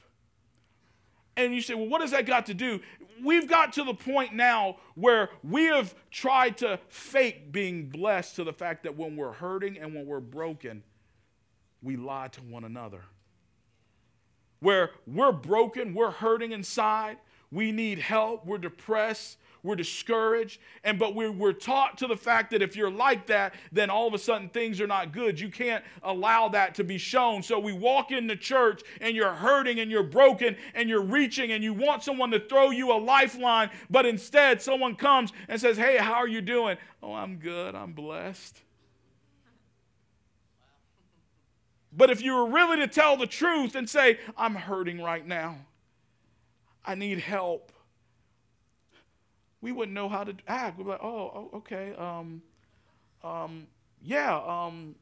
And 1.36 1.54
you 1.54 1.62
say, 1.62 1.73
well, 1.73 1.88
what 1.88 2.02
does 2.02 2.12
that 2.12 2.26
got 2.26 2.45
to 2.47 2.54
do? 2.54 2.80
We've 3.23 3.47
got 3.47 3.73
to 3.73 3.84
the 3.84 3.93
point 3.93 4.34
now 4.34 4.78
where 4.95 5.30
we 5.43 5.65
have 5.65 5.95
tried 6.12 6.58
to 6.58 6.80
fake 6.89 7.52
being 7.52 7.89
blessed 7.89 8.36
to 8.36 8.43
the 8.43 8.54
fact 8.54 8.84
that 8.84 8.95
when 8.97 9.15
we're 9.15 9.32
hurting 9.32 9.78
and 9.78 9.95
when 9.95 10.06
we're 10.06 10.19
broken, 10.19 10.84
we 11.82 11.95
lie 11.95 12.28
to 12.30 12.41
one 12.41 12.63
another. 12.63 13.06
Where 14.60 14.91
we're 15.06 15.32
broken, 15.32 15.93
we're 15.93 16.12
hurting 16.12 16.52
inside, 16.52 17.17
we 17.52 17.71
need 17.71 17.99
help, 17.99 18.45
we're 18.45 18.58
depressed, 18.58 19.38
we're 19.63 19.76
discouraged, 19.76 20.60
and 20.84 20.99
but 20.99 21.15
we're, 21.15 21.32
we're 21.32 21.54
taught 21.54 21.97
to 21.99 22.08
the 22.08 22.17
fact 22.17 22.52
that 22.52 22.62
if 22.62 22.76
you're 22.76 22.91
like 22.91 23.28
that, 23.28 23.56
then 23.71 23.89
all 23.89 24.08
of 24.08 24.13
a 24.13 24.17
sudden 24.17 24.49
things 24.49 24.82
are 24.82 24.88
not 24.88 25.13
good. 25.13 25.39
You 25.39 25.49
can't 25.49 25.84
allow 26.04 26.49
that 26.49 26.76
to 26.76 26.84
be 26.84 26.97
shown. 26.97 27.41
So 27.41 27.58
we 27.58 27.71
walk 27.71 28.12
into 28.12 28.36
church 28.36 28.84
and 28.99 29.15
you're 29.15 29.34
hurting 29.34 29.80
and 29.80 29.89
you're 29.89 30.04
broken 30.04 30.58
and 30.76 30.89
you're 30.89 31.02
reaching 31.02 31.54
and 31.54 31.63
you 31.63 31.73
want 31.73 32.04
someone 32.04 32.30
to 32.32 32.39
throw 32.39 32.71
you 32.71 32.91
a 32.91 32.99
lifeline, 32.99 33.69
but 33.89 34.06
instead 34.06 34.62
someone 34.62 34.95
comes 34.95 35.32
and 35.47 35.60
says, 35.60 35.78
Hey, 35.78 35.97
how 35.97 36.13
are 36.13 36.28
you 36.28 36.41
doing? 36.41 36.78
Oh, 37.02 37.13
I'm 37.13 37.38
good, 37.38 37.73
I'm 37.73 37.93
blessed. 37.93 38.62
But 41.95 42.10
if 42.10 42.21
you 42.21 42.34
were 42.34 42.49
really 42.49 42.78
to 42.78 42.88
tell 42.88 43.17
the 43.17 43.28
truth 43.28 43.76
and 43.76 43.89
say, 43.89 44.19
I'm 44.36 44.56
hurting 44.56 45.02
right 45.02 45.26
now, 45.26 45.58
I 46.86 46.95
need 46.95 47.19
help, 47.19 47.71
we 49.63 49.71
wouldn't 49.71 49.95
know 49.95 50.10
how 50.10 50.26
to 50.26 50.36
act. 50.45 50.78
We'd 50.78 50.84
be 50.84 50.89
like, 50.89 50.99
oh, 51.02 51.32
oh 51.34 51.58
okay, 51.58 51.95
um, 51.97 52.41
um, 53.23 53.65
yeah, 54.04 54.38
um, 54.45 54.95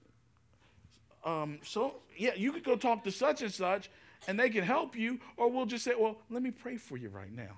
um, 1.25 1.59
so 1.63 1.95
yeah, 2.15 2.35
you 2.35 2.51
could 2.51 2.63
go 2.63 2.75
talk 2.75 3.03
to 3.05 3.11
such 3.11 3.41
and 3.41 3.51
such, 3.51 3.89
and 4.27 4.39
they 4.39 4.51
can 4.51 4.63
help 4.63 4.95
you, 4.95 5.19
or 5.35 5.49
we'll 5.49 5.65
just 5.65 5.83
say, 5.83 5.93
well, 5.97 6.19
let 6.29 6.43
me 6.43 6.51
pray 6.51 6.77
for 6.77 6.95
you 6.95 7.09
right 7.09 7.35
now. 7.35 7.57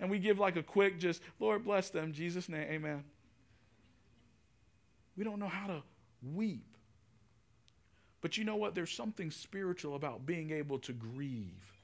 And 0.00 0.10
we 0.10 0.18
give 0.18 0.40
like 0.40 0.56
a 0.56 0.64
quick, 0.64 0.98
just 0.98 1.22
Lord 1.38 1.64
bless 1.64 1.90
them, 1.90 2.12
Jesus' 2.12 2.48
name, 2.48 2.66
Amen. 2.68 3.04
We 5.16 5.22
don't 5.22 5.38
know 5.38 5.48
how 5.48 5.68
to 5.68 5.82
weep. 6.34 6.76
But 8.20 8.36
you 8.36 8.42
know 8.42 8.56
what? 8.56 8.74
There's 8.74 8.90
something 8.90 9.30
spiritual 9.30 9.94
about 9.94 10.26
being 10.26 10.50
able 10.50 10.80
to 10.80 10.92
grieve. 10.92 11.75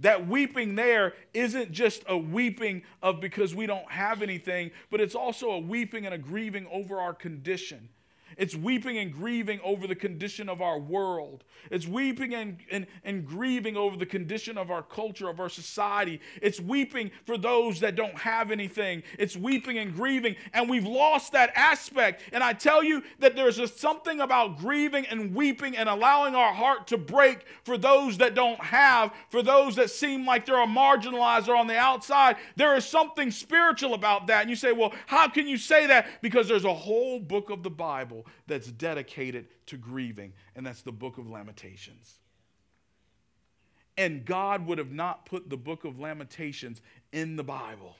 That 0.00 0.26
weeping 0.26 0.74
there 0.74 1.14
isn't 1.32 1.72
just 1.72 2.04
a 2.08 2.16
weeping 2.16 2.82
of 3.02 3.20
because 3.20 3.54
we 3.54 3.66
don't 3.66 3.90
have 3.90 4.22
anything, 4.22 4.70
but 4.90 5.00
it's 5.00 5.14
also 5.14 5.50
a 5.52 5.58
weeping 5.58 6.04
and 6.04 6.14
a 6.14 6.18
grieving 6.18 6.66
over 6.70 7.00
our 7.00 7.14
condition. 7.14 7.88
It's 8.36 8.54
weeping 8.54 8.98
and 8.98 9.12
grieving 9.12 9.60
over 9.62 9.86
the 9.86 9.94
condition 9.94 10.48
of 10.48 10.60
our 10.60 10.78
world. 10.78 11.44
It's 11.70 11.86
weeping 11.86 12.34
and, 12.34 12.58
and, 12.70 12.86
and 13.04 13.26
grieving 13.26 13.76
over 13.76 13.96
the 13.96 14.06
condition 14.06 14.58
of 14.58 14.70
our 14.70 14.82
culture, 14.82 15.28
of 15.28 15.40
our 15.40 15.48
society. 15.48 16.20
It's 16.42 16.60
weeping 16.60 17.10
for 17.24 17.38
those 17.38 17.80
that 17.80 17.96
don't 17.96 18.16
have 18.18 18.50
anything. 18.50 19.02
It's 19.18 19.36
weeping 19.36 19.78
and 19.78 19.94
grieving. 19.94 20.36
And 20.52 20.68
we've 20.68 20.86
lost 20.86 21.32
that 21.32 21.52
aspect. 21.54 22.22
And 22.32 22.42
I 22.42 22.52
tell 22.52 22.82
you 22.82 23.02
that 23.20 23.36
there's 23.36 23.56
just 23.56 23.78
something 23.78 24.20
about 24.20 24.58
grieving 24.58 25.06
and 25.06 25.34
weeping 25.34 25.76
and 25.76 25.88
allowing 25.88 26.34
our 26.34 26.52
heart 26.52 26.86
to 26.88 26.98
break 26.98 27.44
for 27.64 27.78
those 27.78 28.18
that 28.18 28.34
don't 28.34 28.60
have, 28.60 29.12
for 29.30 29.42
those 29.42 29.76
that 29.76 29.90
seem 29.90 30.26
like 30.26 30.46
they're 30.46 30.62
a 30.62 30.66
marginalized 30.66 31.48
or 31.48 31.56
on 31.56 31.66
the 31.66 31.76
outside. 31.76 32.36
There 32.56 32.76
is 32.76 32.84
something 32.84 33.30
spiritual 33.30 33.94
about 33.94 34.26
that. 34.26 34.42
And 34.42 34.50
you 34.50 34.56
say, 34.56 34.72
well, 34.72 34.92
how 35.06 35.28
can 35.28 35.46
you 35.46 35.56
say 35.56 35.86
that? 35.86 36.22
Because 36.22 36.48
there's 36.48 36.64
a 36.64 36.74
whole 36.74 37.20
book 37.20 37.50
of 37.50 37.62
the 37.62 37.70
Bible 37.70 38.23
that's 38.46 38.70
dedicated 38.70 39.46
to 39.66 39.76
grieving, 39.76 40.32
and 40.54 40.66
that's 40.66 40.82
the 40.82 40.92
book 40.92 41.18
of 41.18 41.28
Lamentations. 41.28 42.18
And 43.96 44.24
God 44.24 44.66
would 44.66 44.78
have 44.78 44.92
not 44.92 45.26
put 45.26 45.48
the 45.48 45.56
book 45.56 45.84
of 45.84 46.00
Lamentations 46.00 46.80
in 47.12 47.36
the 47.36 47.44
Bible 47.44 47.96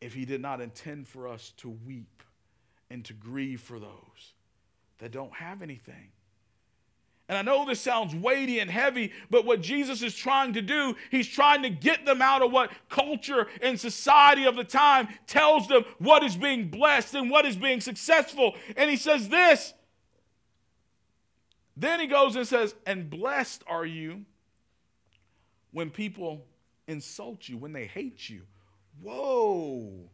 if 0.00 0.12
he 0.12 0.24
did 0.24 0.40
not 0.40 0.60
intend 0.60 1.08
for 1.08 1.28
us 1.28 1.52
to 1.58 1.70
weep 1.70 2.22
and 2.90 3.04
to 3.06 3.12
grieve 3.14 3.60
for 3.60 3.78
those 3.78 4.34
that 4.98 5.12
don't 5.12 5.32
have 5.34 5.62
anything. 5.62 6.10
And 7.28 7.36
I 7.36 7.42
know 7.42 7.64
this 7.64 7.80
sounds 7.80 8.14
weighty 8.14 8.60
and 8.60 8.70
heavy, 8.70 9.12
but 9.30 9.44
what 9.44 9.60
Jesus 9.60 10.00
is 10.02 10.14
trying 10.14 10.52
to 10.52 10.62
do, 10.62 10.94
he's 11.10 11.26
trying 11.26 11.62
to 11.62 11.70
get 11.70 12.06
them 12.06 12.22
out 12.22 12.40
of 12.40 12.52
what 12.52 12.70
culture 12.88 13.48
and 13.60 13.78
society 13.78 14.44
of 14.44 14.54
the 14.54 14.62
time 14.62 15.08
tells 15.26 15.66
them 15.66 15.84
what 15.98 16.22
is 16.22 16.36
being 16.36 16.68
blessed 16.68 17.14
and 17.14 17.28
what 17.28 17.44
is 17.44 17.56
being 17.56 17.80
successful. 17.80 18.54
And 18.76 18.88
he 18.88 18.96
says 18.96 19.28
this. 19.28 19.74
Then 21.76 21.98
he 21.98 22.06
goes 22.06 22.36
and 22.36 22.46
says, 22.46 22.76
And 22.86 23.10
blessed 23.10 23.64
are 23.66 23.84
you 23.84 24.24
when 25.72 25.90
people 25.90 26.46
insult 26.86 27.48
you, 27.48 27.58
when 27.58 27.72
they 27.72 27.86
hate 27.86 28.28
you. 28.28 28.42
Whoa. 29.02 30.08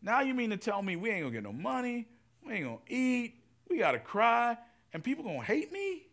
Now 0.00 0.20
you 0.20 0.34
mean 0.34 0.50
to 0.50 0.56
tell 0.56 0.82
me 0.82 0.96
we 0.96 1.10
ain't 1.10 1.22
gonna 1.22 1.32
get 1.32 1.42
no 1.42 1.52
money, 1.52 2.08
we 2.44 2.54
ain't 2.54 2.64
gonna 2.64 2.78
eat, 2.88 3.34
we 3.68 3.78
gotta 3.78 3.98
cry, 3.98 4.56
and 4.92 5.04
people 5.04 5.24
gonna 5.24 5.42
hate 5.44 5.70
me? 5.72 6.06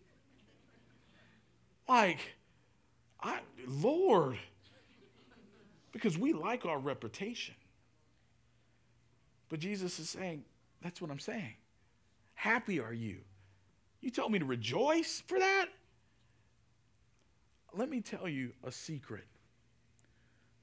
Like, 1.88 2.20
I, 3.22 3.39
Lord, 3.67 4.38
because 5.91 6.17
we 6.17 6.34
like 6.34 6.65
our 6.65 6.80
reputation. 6.80 7.56
But 9.50 9.60
Jesus 9.60 10.00
is 10.00 10.10
saying, 10.10 10.46
that's 10.82 11.02
what 11.02 11.12
I'm 11.12 11.20
saying. 11.20 11.56
Happy 12.34 12.80
are 12.80 12.94
you. 12.94 13.17
You 14.00 14.10
told 14.10 14.32
me 14.32 14.39
to 14.39 14.46
rejoice 14.46 15.22
for 15.28 15.38
that? 15.38 15.67
Let 17.74 17.89
me 17.89 18.02
tell 18.02 18.28
you 18.28 18.54
a 18.63 18.72
secret. 18.72 19.26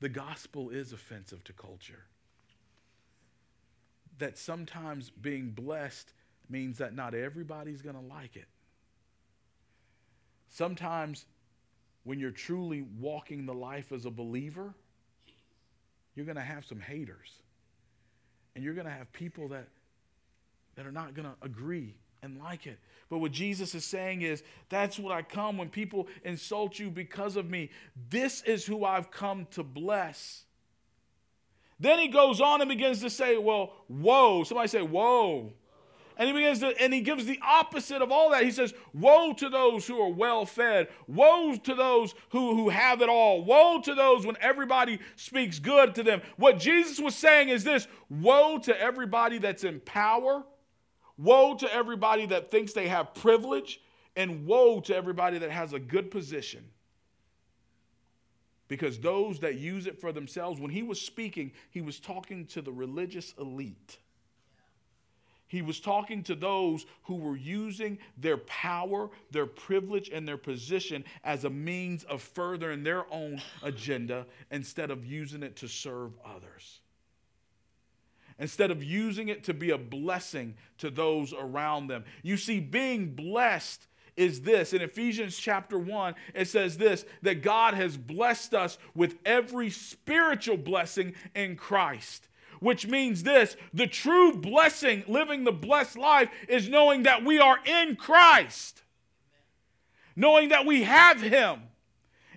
The 0.00 0.08
gospel 0.08 0.70
is 0.70 0.92
offensive 0.92 1.44
to 1.44 1.52
culture. 1.52 2.04
That 4.18 4.36
sometimes 4.36 5.10
being 5.10 5.50
blessed 5.50 6.12
means 6.48 6.78
that 6.78 6.94
not 6.94 7.14
everybody's 7.14 7.82
going 7.82 7.96
to 7.96 8.14
like 8.14 8.36
it. 8.36 8.48
Sometimes, 10.48 11.26
when 12.04 12.18
you're 12.18 12.30
truly 12.30 12.82
walking 12.98 13.46
the 13.46 13.54
life 13.54 13.92
as 13.92 14.06
a 14.06 14.10
believer, 14.10 14.74
you're 16.14 16.26
going 16.26 16.36
to 16.36 16.42
have 16.42 16.64
some 16.64 16.80
haters. 16.80 17.30
And 18.54 18.64
you're 18.64 18.74
going 18.74 18.86
to 18.86 18.92
have 18.92 19.12
people 19.12 19.48
that, 19.48 19.68
that 20.74 20.86
are 20.86 20.92
not 20.92 21.14
going 21.14 21.28
to 21.28 21.34
agree 21.42 21.94
and 22.22 22.38
like 22.38 22.66
it. 22.66 22.78
But 23.08 23.18
what 23.18 23.32
Jesus 23.32 23.74
is 23.74 23.84
saying 23.84 24.22
is, 24.22 24.42
that's 24.68 24.98
what 24.98 25.12
I 25.12 25.22
come 25.22 25.56
when 25.56 25.68
people 25.68 26.08
insult 26.24 26.78
you 26.78 26.90
because 26.90 27.36
of 27.36 27.48
me. 27.48 27.70
This 28.10 28.42
is 28.42 28.66
who 28.66 28.84
I've 28.84 29.10
come 29.10 29.46
to 29.52 29.62
bless. 29.62 30.44
Then 31.80 31.98
he 31.98 32.08
goes 32.08 32.40
on 32.40 32.60
and 32.60 32.68
begins 32.68 33.00
to 33.02 33.10
say, 33.10 33.38
Well, 33.38 33.72
whoa. 33.86 34.42
Somebody 34.44 34.68
say, 34.68 34.82
Whoa. 34.82 35.52
And 36.18 36.26
he 36.26 36.34
begins 36.34 36.58
to, 36.58 36.74
and 36.82 36.92
he 36.92 37.00
gives 37.00 37.26
the 37.26 37.38
opposite 37.46 38.02
of 38.02 38.10
all 38.10 38.30
that. 38.30 38.42
He 38.42 38.50
says, 38.50 38.74
Woe 38.92 39.32
to 39.34 39.48
those 39.48 39.86
who 39.86 40.00
are 40.00 40.10
well 40.10 40.44
fed. 40.44 40.88
Woe 41.06 41.54
to 41.54 41.74
those 41.76 42.12
who, 42.30 42.56
who 42.56 42.70
have 42.70 43.00
it 43.02 43.08
all. 43.08 43.44
Woe 43.44 43.80
to 43.82 43.94
those 43.94 44.26
when 44.26 44.36
everybody 44.40 44.98
speaks 45.14 45.60
good 45.60 45.94
to 45.94 46.02
them. 46.02 46.20
What 46.36 46.58
Jesus 46.58 46.98
was 46.98 47.14
saying 47.14 47.50
is 47.50 47.62
this 47.62 47.86
Woe 48.10 48.58
to 48.58 48.78
everybody 48.80 49.38
that's 49.38 49.62
in 49.62 49.78
power. 49.78 50.42
Woe 51.16 51.54
to 51.54 51.72
everybody 51.72 52.26
that 52.26 52.50
thinks 52.50 52.72
they 52.72 52.88
have 52.88 53.14
privilege. 53.14 53.80
And 54.16 54.44
woe 54.44 54.80
to 54.80 54.96
everybody 54.96 55.38
that 55.38 55.52
has 55.52 55.72
a 55.72 55.78
good 55.78 56.10
position. 56.10 56.64
Because 58.66 58.98
those 58.98 59.38
that 59.40 59.54
use 59.54 59.86
it 59.86 60.00
for 60.00 60.10
themselves, 60.10 60.58
when 60.58 60.72
he 60.72 60.82
was 60.82 61.00
speaking, 61.00 61.52
he 61.70 61.80
was 61.80 62.00
talking 62.00 62.46
to 62.46 62.60
the 62.60 62.72
religious 62.72 63.34
elite. 63.38 63.98
He 65.48 65.62
was 65.62 65.80
talking 65.80 66.22
to 66.24 66.34
those 66.34 66.84
who 67.04 67.16
were 67.16 67.36
using 67.36 67.98
their 68.18 68.36
power, 68.36 69.08
their 69.30 69.46
privilege, 69.46 70.10
and 70.10 70.28
their 70.28 70.36
position 70.36 71.04
as 71.24 71.44
a 71.44 71.50
means 71.50 72.04
of 72.04 72.20
furthering 72.20 72.84
their 72.84 73.10
own 73.12 73.40
agenda 73.62 74.26
instead 74.50 74.90
of 74.90 75.06
using 75.06 75.42
it 75.42 75.56
to 75.56 75.66
serve 75.66 76.12
others. 76.22 76.80
Instead 78.38 78.70
of 78.70 78.84
using 78.84 79.28
it 79.28 79.42
to 79.44 79.54
be 79.54 79.70
a 79.70 79.78
blessing 79.78 80.54
to 80.76 80.90
those 80.90 81.32
around 81.32 81.88
them. 81.88 82.04
You 82.22 82.36
see, 82.36 82.60
being 82.60 83.14
blessed 83.14 83.86
is 84.18 84.42
this. 84.42 84.74
In 84.74 84.82
Ephesians 84.82 85.38
chapter 85.38 85.78
1, 85.78 86.14
it 86.34 86.46
says 86.46 86.76
this 86.76 87.06
that 87.22 87.42
God 87.42 87.72
has 87.72 87.96
blessed 87.96 88.52
us 88.52 88.76
with 88.94 89.16
every 89.24 89.70
spiritual 89.70 90.58
blessing 90.58 91.14
in 91.34 91.56
Christ 91.56 92.27
which 92.60 92.86
means 92.86 93.22
this 93.22 93.56
the 93.72 93.86
true 93.86 94.32
blessing, 94.32 95.04
living 95.06 95.44
the 95.44 95.52
blessed 95.52 95.98
life, 95.98 96.28
is 96.48 96.68
knowing 96.68 97.04
that 97.04 97.24
we 97.24 97.38
are 97.38 97.58
in 97.64 97.96
Christ, 97.96 98.82
knowing 100.16 100.50
that 100.50 100.66
we 100.66 100.82
have 100.82 101.20
Him. 101.20 101.62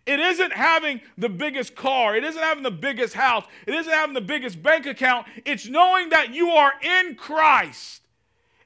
It 0.05 0.19
isn't 0.19 0.53
having 0.53 1.01
the 1.17 1.29
biggest 1.29 1.75
car. 1.75 2.15
It 2.15 2.23
isn't 2.23 2.41
having 2.41 2.63
the 2.63 2.71
biggest 2.71 3.13
house. 3.13 3.45
It 3.67 3.75
isn't 3.75 3.93
having 3.93 4.15
the 4.15 4.21
biggest 4.21 4.61
bank 4.61 4.87
account. 4.87 5.27
It's 5.45 5.67
knowing 5.67 6.09
that 6.09 6.33
you 6.33 6.49
are 6.49 6.73
in 6.81 7.15
Christ 7.15 8.01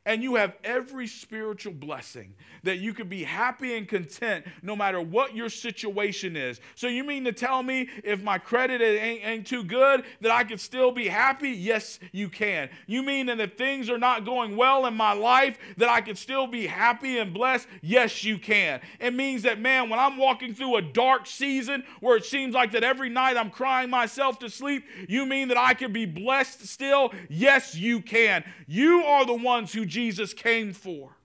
and 0.05 0.21
you 0.21 0.35
have 0.35 0.53
every 0.63 1.07
spiritual 1.07 1.73
blessing 1.73 2.33
that 2.63 2.77
you 2.77 2.93
could 2.93 3.09
be 3.09 3.23
happy 3.23 3.75
and 3.77 3.87
content 3.87 4.45
no 4.61 4.75
matter 4.75 5.01
what 5.01 5.35
your 5.35 5.49
situation 5.49 6.35
is. 6.35 6.59
So, 6.75 6.87
you 6.87 7.03
mean 7.03 7.23
to 7.25 7.31
tell 7.31 7.63
me 7.63 7.89
if 8.03 8.21
my 8.21 8.37
credit 8.37 8.81
ain't, 8.81 9.25
ain't 9.25 9.47
too 9.47 9.63
good 9.63 10.03
that 10.21 10.31
I 10.31 10.43
could 10.43 10.59
still 10.59 10.91
be 10.91 11.07
happy? 11.07 11.49
Yes, 11.49 11.99
you 12.11 12.29
can. 12.29 12.69
You 12.87 13.03
mean 13.03 13.27
that 13.27 13.39
if 13.39 13.57
things 13.57 13.89
are 13.89 13.97
not 13.97 14.25
going 14.25 14.55
well 14.57 14.85
in 14.85 14.95
my 14.95 15.13
life 15.13 15.57
that 15.77 15.89
I 15.89 16.01
could 16.01 16.17
still 16.17 16.47
be 16.47 16.67
happy 16.67 17.17
and 17.17 17.33
blessed? 17.33 17.67
Yes, 17.81 18.23
you 18.23 18.37
can. 18.37 18.81
It 18.99 19.13
means 19.13 19.43
that, 19.43 19.59
man, 19.59 19.89
when 19.89 19.99
I'm 19.99 20.17
walking 20.17 20.53
through 20.53 20.77
a 20.77 20.81
dark 20.81 21.27
season 21.27 21.83
where 21.99 22.17
it 22.17 22.25
seems 22.25 22.53
like 22.53 22.71
that 22.71 22.83
every 22.83 23.09
night 23.09 23.37
I'm 23.37 23.51
crying 23.51 23.89
myself 23.89 24.39
to 24.39 24.49
sleep, 24.49 24.83
you 25.07 25.25
mean 25.25 25.47
that 25.49 25.57
I 25.57 25.73
can 25.73 25.93
be 25.93 26.05
blessed 26.05 26.65
still? 26.67 27.13
Yes, 27.29 27.75
you 27.75 28.01
can. 28.01 28.43
You 28.67 29.03
are 29.03 29.25
the 29.25 29.33
ones 29.33 29.73
who 29.73 29.85
Jesus 29.95 30.33
came 30.33 30.73
for. 30.73 31.15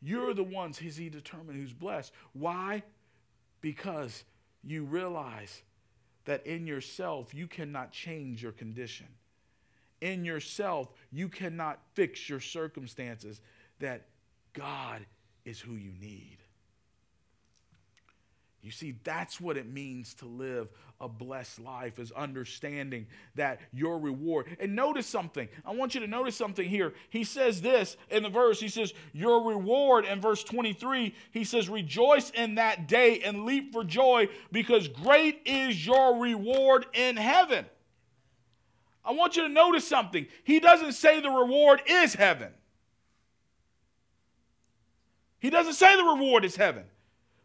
You're 0.00 0.32
the 0.32 0.42
ones 0.42 0.80
Is 0.80 0.96
he 0.96 1.10
determined 1.10 1.60
who's 1.60 1.74
blessed. 1.74 2.10
Why? 2.32 2.82
Because 3.60 4.24
you 4.62 4.84
realize 4.84 5.62
that 6.24 6.46
in 6.46 6.66
yourself 6.66 7.34
you 7.34 7.46
cannot 7.46 7.92
change 7.92 8.42
your 8.42 8.52
condition. 8.52 9.08
In 10.00 10.24
yourself 10.24 10.88
you 11.12 11.28
cannot 11.28 11.80
fix 11.92 12.30
your 12.30 12.40
circumstances, 12.40 13.42
that 13.78 14.06
God 14.54 15.04
is 15.44 15.60
who 15.60 15.74
you 15.74 15.92
need. 16.00 16.38
You 18.64 18.70
see, 18.70 18.94
that's 19.04 19.38
what 19.38 19.58
it 19.58 19.70
means 19.70 20.14
to 20.14 20.26
live 20.26 20.68
a 20.98 21.06
blessed 21.06 21.60
life, 21.60 21.98
is 21.98 22.10
understanding 22.12 23.06
that 23.34 23.60
your 23.74 23.98
reward. 23.98 24.56
And 24.58 24.74
notice 24.74 25.06
something. 25.06 25.48
I 25.66 25.74
want 25.74 25.94
you 25.94 26.00
to 26.00 26.06
notice 26.06 26.34
something 26.34 26.66
here. 26.66 26.94
He 27.10 27.24
says 27.24 27.60
this 27.60 27.98
in 28.10 28.22
the 28.22 28.30
verse. 28.30 28.60
He 28.60 28.68
says, 28.68 28.94
Your 29.12 29.46
reward, 29.46 30.06
in 30.06 30.18
verse 30.18 30.42
23, 30.42 31.14
he 31.30 31.44
says, 31.44 31.68
Rejoice 31.68 32.30
in 32.30 32.54
that 32.54 32.88
day 32.88 33.20
and 33.20 33.44
leap 33.44 33.74
for 33.74 33.84
joy, 33.84 34.28
because 34.50 34.88
great 34.88 35.42
is 35.44 35.86
your 35.86 36.18
reward 36.18 36.86
in 36.94 37.18
heaven. 37.18 37.66
I 39.04 39.12
want 39.12 39.36
you 39.36 39.42
to 39.42 39.50
notice 39.50 39.86
something. 39.86 40.26
He 40.42 40.58
doesn't 40.58 40.94
say 40.94 41.20
the 41.20 41.28
reward 41.28 41.82
is 41.86 42.14
heaven. 42.14 42.52
He 45.38 45.50
doesn't 45.50 45.74
say 45.74 45.94
the 45.94 46.04
reward 46.04 46.46
is 46.46 46.56
heaven. 46.56 46.84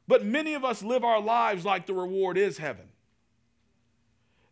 But 0.10 0.26
many 0.26 0.56
of 0.56 0.66
us 0.66 0.82
live 0.82 1.04
our 1.04 1.22
lives 1.22 1.64
like 1.64 1.86
the 1.86 1.94
reward 1.94 2.36
is 2.36 2.58
heaven. 2.58 2.88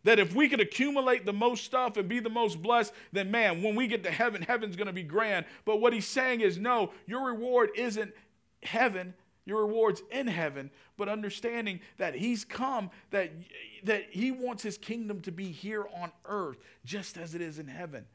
That 0.03 0.19
if 0.19 0.35
we 0.35 0.49
could 0.49 0.61
accumulate 0.61 1.25
the 1.25 1.33
most 1.33 1.65
stuff 1.65 1.97
and 1.97 2.07
be 2.07 2.19
the 2.19 2.29
most 2.29 2.61
blessed, 2.61 2.93
then 3.11 3.31
man, 3.31 3.63
when 3.63 3.73
we 3.73 3.87
get 3.87 4.03
to 4.03 4.11
heaven, 4.11 4.43
heaven's 4.43 4.75
going 4.75 4.85
to 4.85 4.93
be 4.93 5.01
grand. 5.01 5.47
But 5.65 5.81
what 5.81 5.93
he's 5.93 6.05
saying 6.05 6.41
is, 6.41 6.59
no, 6.59 6.91
your 7.07 7.25
reward 7.25 7.71
isn't 7.75 8.13
heaven. 8.61 9.15
Your 9.45 9.65
reward's 9.65 10.03
in 10.11 10.27
heaven, 10.27 10.69
but 10.95 11.09
understanding 11.09 11.79
that 11.97 12.13
he's 12.13 12.45
come, 12.45 12.91
that, 13.09 13.31
that 13.83 14.07
he 14.11 14.29
wants 14.29 14.61
his 14.61 14.77
kingdom 14.77 15.21
to 15.21 15.31
be 15.31 15.51
here 15.51 15.85
on 15.95 16.11
earth, 16.25 16.57
just 16.85 17.17
as 17.17 17.33
it 17.33 17.41
is 17.41 17.57
in 17.57 17.67
heaven 17.67 18.05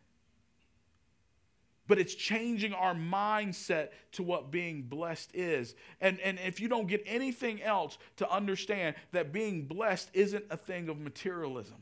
but 1.88 1.99
it's 1.99 2.14
changing 2.14 2.73
our 2.73 2.95
mindset 2.95 3.88
to 4.12 4.23
what 4.23 4.51
being 4.51 4.83
blessed 4.83 5.31
is. 5.35 5.75
And, 6.01 6.21
and 6.21 6.38
if 6.38 6.61
you 6.61 6.68
don't 6.68 6.87
get 6.87 7.03
anything 7.07 7.62
else 7.62 7.99
to 8.16 8.31
understand 8.31 8.95
that 9.12 9.33
being 9.33 9.66
blessed 9.66 10.11
isn't 10.12 10.45
a 10.51 10.57
thing 10.57 10.88
of 10.88 10.99
materialism, 10.99 11.77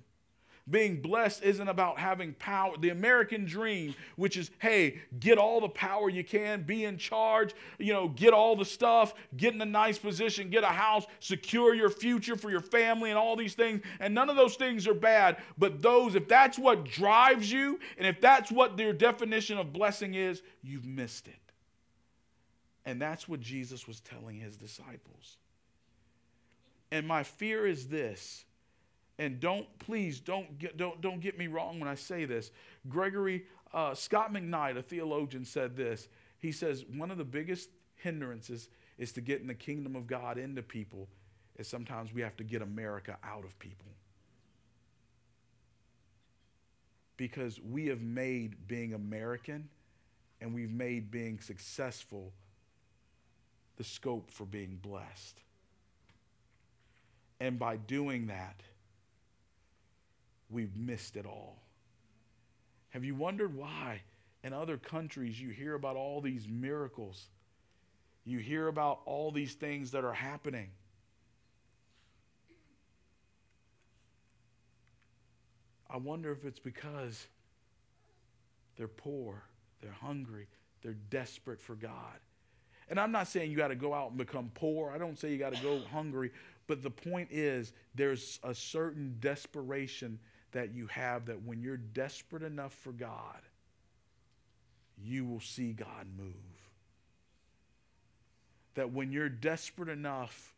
Being 0.70 1.00
blessed 1.00 1.42
isn't 1.42 1.68
about 1.68 1.98
having 1.98 2.34
power. 2.34 2.76
The 2.78 2.90
American 2.90 3.44
dream, 3.44 3.94
which 4.16 4.36
is, 4.36 4.50
hey, 4.58 5.00
get 5.18 5.36
all 5.36 5.60
the 5.60 5.68
power 5.68 6.08
you 6.08 6.22
can, 6.22 6.62
be 6.62 6.84
in 6.84 6.96
charge, 6.96 7.54
you 7.78 7.92
know, 7.92 8.08
get 8.08 8.32
all 8.32 8.54
the 8.54 8.64
stuff, 8.64 9.14
get 9.36 9.52
in 9.54 9.60
a 9.60 9.66
nice 9.66 9.98
position, 9.98 10.48
get 10.48 10.62
a 10.62 10.68
house, 10.68 11.06
secure 11.18 11.74
your 11.74 11.90
future 11.90 12.36
for 12.36 12.50
your 12.50 12.60
family, 12.60 13.10
and 13.10 13.18
all 13.18 13.34
these 13.34 13.54
things. 13.54 13.82
And 13.98 14.14
none 14.14 14.30
of 14.30 14.36
those 14.36 14.54
things 14.54 14.86
are 14.86 14.94
bad. 14.94 15.38
But 15.58 15.82
those, 15.82 16.14
if 16.14 16.28
that's 16.28 16.58
what 16.58 16.84
drives 16.84 17.50
you, 17.50 17.80
and 17.98 18.06
if 18.06 18.20
that's 18.20 18.52
what 18.52 18.76
their 18.76 18.92
definition 18.92 19.58
of 19.58 19.72
blessing 19.72 20.14
is, 20.14 20.42
you've 20.62 20.86
missed 20.86 21.26
it. 21.26 21.34
And 22.84 23.00
that's 23.00 23.28
what 23.28 23.40
Jesus 23.40 23.88
was 23.88 24.00
telling 24.00 24.38
his 24.38 24.56
disciples. 24.56 25.36
And 26.92 27.06
my 27.06 27.22
fear 27.22 27.66
is 27.66 27.88
this 27.88 28.44
and 29.20 29.38
don't 29.38 29.66
please 29.78 30.18
don't 30.18 30.58
get 30.58 30.78
don't 30.78 31.00
don't 31.02 31.20
get 31.20 31.38
me 31.38 31.46
wrong 31.46 31.78
when 31.78 31.88
I 31.88 31.94
say 31.94 32.24
this. 32.24 32.50
Gregory 32.88 33.44
uh, 33.72 33.94
Scot 33.94 34.32
McKnight, 34.32 34.78
a 34.78 34.82
theologian, 34.82 35.44
said 35.44 35.76
this. 35.76 36.08
He 36.38 36.50
says 36.50 36.86
one 36.96 37.10
of 37.10 37.18
the 37.18 37.24
biggest 37.24 37.68
hindrances 37.96 38.70
is 38.96 39.12
to 39.12 39.20
getting 39.20 39.46
the 39.46 39.54
kingdom 39.54 39.94
of 39.94 40.06
God 40.06 40.38
into 40.38 40.62
people 40.62 41.06
is 41.56 41.68
sometimes 41.68 42.14
we 42.14 42.22
have 42.22 42.34
to 42.38 42.44
get 42.44 42.62
America 42.62 43.18
out 43.22 43.44
of 43.44 43.58
people. 43.58 43.86
Because 47.18 47.60
we 47.60 47.88
have 47.88 48.00
made 48.00 48.66
being 48.66 48.94
American 48.94 49.68
and 50.40 50.54
we've 50.54 50.72
made 50.72 51.10
being 51.10 51.40
successful 51.40 52.32
the 53.76 53.84
scope 53.84 54.30
for 54.30 54.46
being 54.46 54.78
blessed. 54.80 55.42
And 57.38 57.58
by 57.58 57.76
doing 57.76 58.28
that, 58.28 58.62
we've 60.50 60.76
missed 60.76 61.16
it 61.16 61.26
all. 61.26 61.62
Have 62.90 63.04
you 63.04 63.14
wondered 63.14 63.54
why 63.56 64.02
in 64.42 64.52
other 64.52 64.76
countries 64.76 65.40
you 65.40 65.50
hear 65.50 65.74
about 65.74 65.96
all 65.96 66.20
these 66.20 66.48
miracles? 66.48 67.28
You 68.24 68.38
hear 68.38 68.68
about 68.68 69.00
all 69.06 69.30
these 69.30 69.54
things 69.54 69.92
that 69.92 70.04
are 70.04 70.12
happening. 70.12 70.70
I 75.88 75.96
wonder 75.96 76.30
if 76.30 76.44
it's 76.44 76.60
because 76.60 77.26
they're 78.76 78.88
poor, 78.88 79.42
they're 79.80 79.90
hungry, 79.90 80.46
they're 80.82 80.96
desperate 81.10 81.60
for 81.60 81.74
God. 81.74 82.18
And 82.88 82.98
I'm 82.98 83.12
not 83.12 83.28
saying 83.28 83.50
you 83.50 83.56
got 83.56 83.68
to 83.68 83.76
go 83.76 83.94
out 83.94 84.10
and 84.10 84.18
become 84.18 84.50
poor. 84.54 84.90
I 84.90 84.98
don't 84.98 85.18
say 85.18 85.30
you 85.30 85.38
got 85.38 85.54
to 85.54 85.62
go 85.62 85.80
hungry. 85.92 86.32
But 86.66 86.82
the 86.82 86.90
point 86.90 87.28
is, 87.30 87.72
there's 87.94 88.40
a 88.42 88.54
certain 88.54 89.16
desperation 89.20 90.18
that 90.52 90.74
you 90.74 90.86
have 90.88 91.26
that 91.26 91.42
when 91.42 91.62
you're 91.62 91.76
desperate 91.76 92.42
enough 92.42 92.74
for 92.74 92.92
God, 92.92 93.40
you 95.02 95.24
will 95.24 95.40
see 95.40 95.72
God 95.72 96.06
move. 96.16 96.34
That 98.74 98.92
when 98.92 99.12
you're 99.12 99.28
desperate 99.28 99.88
enough, 99.88 100.54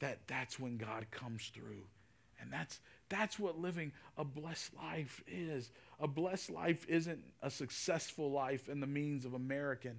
that 0.00 0.20
that's 0.26 0.58
when 0.58 0.76
God 0.76 1.06
comes 1.10 1.50
through. 1.54 1.84
And 2.40 2.52
that's 2.52 2.80
that's 3.08 3.38
what 3.38 3.58
living 3.58 3.92
a 4.16 4.24
blessed 4.24 4.74
life 4.76 5.22
is. 5.26 5.70
A 5.98 6.06
blessed 6.06 6.50
life 6.50 6.86
isn't 6.88 7.20
a 7.42 7.50
successful 7.50 8.30
life 8.30 8.68
in 8.68 8.80
the 8.80 8.86
means 8.86 9.24
of 9.24 9.34
American, 9.34 9.98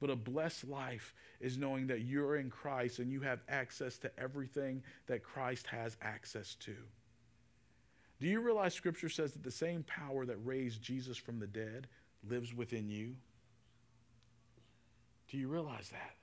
but 0.00 0.10
a 0.10 0.16
blessed 0.16 0.68
life 0.68 1.14
is 1.40 1.56
knowing 1.56 1.86
that 1.86 2.02
you're 2.02 2.36
in 2.36 2.50
Christ 2.50 2.98
and 2.98 3.10
you 3.10 3.20
have 3.20 3.40
access 3.48 3.96
to 3.98 4.10
everything 4.18 4.82
that 5.06 5.22
Christ 5.22 5.66
has 5.68 5.96
access 6.02 6.56
to. 6.56 6.74
Do 8.22 8.28
you 8.28 8.38
realize 8.38 8.72
Scripture 8.72 9.08
says 9.08 9.32
that 9.32 9.42
the 9.42 9.50
same 9.50 9.82
power 9.82 10.24
that 10.24 10.36
raised 10.44 10.80
Jesus 10.80 11.16
from 11.16 11.40
the 11.40 11.46
dead 11.48 11.88
lives 12.30 12.54
within 12.54 12.88
you? 12.88 13.16
Do 15.28 15.38
you 15.38 15.48
realize 15.48 15.88
that? 15.88 16.14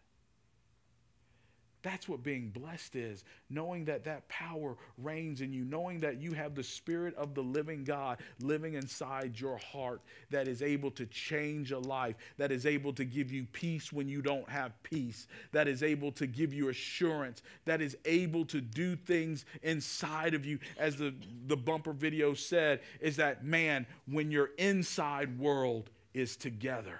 That's 1.82 2.10
what 2.10 2.24
being 2.24 2.50
blessed 2.50 2.98
is. 2.98 3.24
Knowing 3.50 3.86
that 3.86 4.04
that 4.04 4.28
power 4.28 4.76
reigns 4.98 5.40
in 5.40 5.54
you, 5.54 5.64
knowing 5.64 6.00
that 6.02 6.20
you 6.20 6.34
have 6.34 6.54
the 6.54 6.64
Spirit 6.64 7.16
of 7.16 7.34
the 7.34 7.42
living 7.42 7.86
God 7.86 8.20
living 8.42 8.74
inside 8.74 9.40
your 9.40 9.58
heart 9.58 10.02
that 10.30 10.48
is 10.48 10.62
able 10.62 10.92
to 10.92 11.06
change 11.06 11.72
a 11.72 11.80
life, 11.80 12.16
that 12.38 12.52
is 12.52 12.66
able 12.66 12.92
to 12.94 13.06
give 13.06 13.32
you 13.32 13.46
peace 13.54 13.94
when 13.94 14.10
you 14.10 14.22
don't 14.22 14.50
have 14.50 14.72
peace, 14.84 15.28
that 15.54 15.70
is 15.70 15.82
able 15.82 16.12
to 16.14 16.28
give 16.28 16.54
you 16.54 16.68
assurance, 16.68 17.44
that 17.64 17.82
is 17.82 17.96
able 18.04 18.44
to 18.46 18.60
do 18.60 18.98
things 18.98 19.46
inside 19.64 20.34
of 20.34 20.46
you. 20.46 20.60
As 20.78 20.98
the, 20.98 21.14
the 21.48 21.58
bumper 21.58 21.94
video 21.94 22.34
said, 22.34 22.82
is 23.00 23.16
that 23.16 23.46
man, 23.46 23.88
when 24.06 24.32
your 24.32 24.50
inside 24.58 25.40
world 25.40 25.90
is 26.14 26.36
together, 26.36 27.00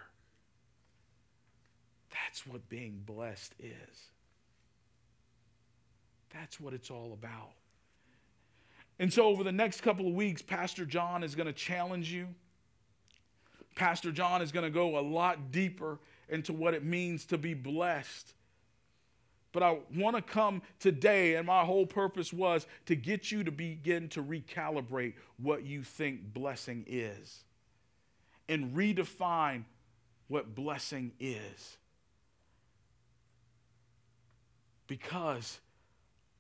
that's 2.10 2.48
what 2.48 2.70
being 2.70 3.02
blessed 3.06 3.54
is. 3.60 4.09
That's 6.34 6.60
what 6.60 6.74
it's 6.74 6.92
all 6.92 7.14
about. 7.14 7.52
And 9.00 9.12
so, 9.12 9.28
over 9.28 9.44
the 9.44 9.52
next 9.52 9.82
couple 9.82 10.08
of 10.08 10.14
weeks, 10.14 10.42
Pastor 10.42 10.86
John 10.86 11.24
is 11.24 11.34
going 11.34 11.48
to 11.48 11.54
challenge 11.54 12.12
you. 12.12 12.28
Pastor 13.76 14.12
John 14.12 14.42
is 14.42 14.52
going 14.52 14.66
to 14.66 14.70
go 14.70 15.00
a 15.00 15.02
lot 15.02 15.52
deeper 15.52 16.00
into 16.28 16.52
what 16.52 16.74
it 16.74 16.84
means 16.84 17.26
to 17.28 17.38
be 17.38 17.54
blessed. 17.54 18.34
But 19.52 19.64
I 19.64 19.80
want 19.96 20.16
to 20.16 20.22
come 20.22 20.62
today, 20.80 21.36
and 21.36 21.48
my 21.48 21.64
whole 21.64 21.86
purpose 21.86 22.32
was 22.32 22.68
to 22.86 22.96
get 22.96 23.32
you 23.32 23.44
to 23.46 23.52
begin 23.52 24.10
to 24.10 24.22
recalibrate 24.22 25.14
what 25.38 25.66
you 25.66 25.82
think 25.82 26.34
blessing 26.34 26.86
is 26.88 27.44
and 28.48 28.76
redefine 28.76 29.64
what 30.28 30.54
blessing 30.54 31.14
is. 31.20 31.78
Because 34.88 35.60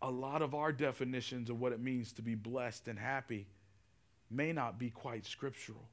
a 0.02 0.10
lot 0.10 0.42
of 0.42 0.56
our 0.56 0.72
definitions 0.72 1.50
of 1.50 1.60
what 1.60 1.74
it 1.74 1.80
means 1.82 2.14
to 2.14 2.22
be 2.22 2.36
blessed 2.36 2.88
and 2.88 2.98
happy 2.98 3.48
may 4.32 4.54
not 4.54 4.80
be 4.80 4.90
quite 4.90 5.26
scriptural. 5.26 5.90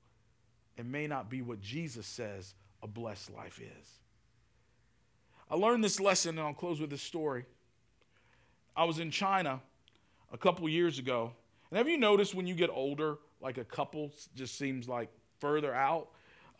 It 0.76 0.86
may 0.86 1.06
not 1.06 1.30
be 1.30 1.42
what 1.42 1.60
Jesus 1.60 2.06
says 2.06 2.54
a 2.82 2.86
blessed 2.86 3.34
life 3.34 3.60
is. 3.60 3.88
I 5.50 5.54
learned 5.54 5.82
this 5.82 6.00
lesson, 6.00 6.38
and 6.38 6.46
I'll 6.46 6.54
close 6.54 6.80
with 6.80 6.90
this 6.90 7.02
story. 7.02 7.46
I 8.76 8.84
was 8.84 8.98
in 8.98 9.10
China 9.10 9.60
a 10.32 10.38
couple 10.38 10.68
years 10.68 10.98
ago. 10.98 11.32
And 11.70 11.78
have 11.78 11.88
you 11.88 11.96
noticed 11.96 12.34
when 12.34 12.46
you 12.46 12.54
get 12.54 12.70
older, 12.70 13.18
like 13.40 13.58
a 13.58 13.64
couple 13.64 14.12
just 14.34 14.58
seems 14.58 14.88
like 14.88 15.08
further 15.40 15.74
out? 15.74 16.08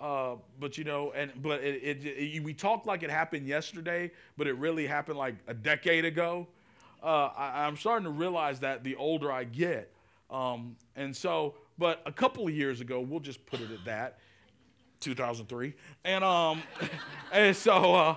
Uh, 0.00 0.36
but 0.58 0.76
you 0.76 0.84
know, 0.84 1.12
and 1.12 1.30
but 1.42 1.62
it, 1.62 1.82
it, 1.82 2.06
it, 2.06 2.42
we 2.42 2.52
talked 2.52 2.86
like 2.86 3.02
it 3.02 3.10
happened 3.10 3.46
yesterday, 3.46 4.10
but 4.36 4.46
it 4.46 4.54
really 4.56 4.86
happened 4.86 5.18
like 5.18 5.36
a 5.46 5.54
decade 5.54 6.04
ago 6.04 6.46
uh, 7.02 7.30
I, 7.36 7.66
am 7.66 7.76
starting 7.76 8.04
to 8.04 8.10
realize 8.10 8.60
that 8.60 8.84
the 8.84 8.96
older 8.96 9.30
I 9.30 9.44
get. 9.44 9.92
Um, 10.30 10.76
and 10.96 11.16
so, 11.16 11.54
but 11.78 12.02
a 12.06 12.12
couple 12.12 12.46
of 12.46 12.54
years 12.54 12.80
ago, 12.80 13.00
we'll 13.00 13.20
just 13.20 13.44
put 13.46 13.60
it 13.60 13.70
at 13.70 13.84
that, 13.84 14.18
2003. 15.00 15.74
And, 16.04 16.24
um, 16.24 16.62
and 17.32 17.54
so, 17.54 17.94
uh, 17.94 18.16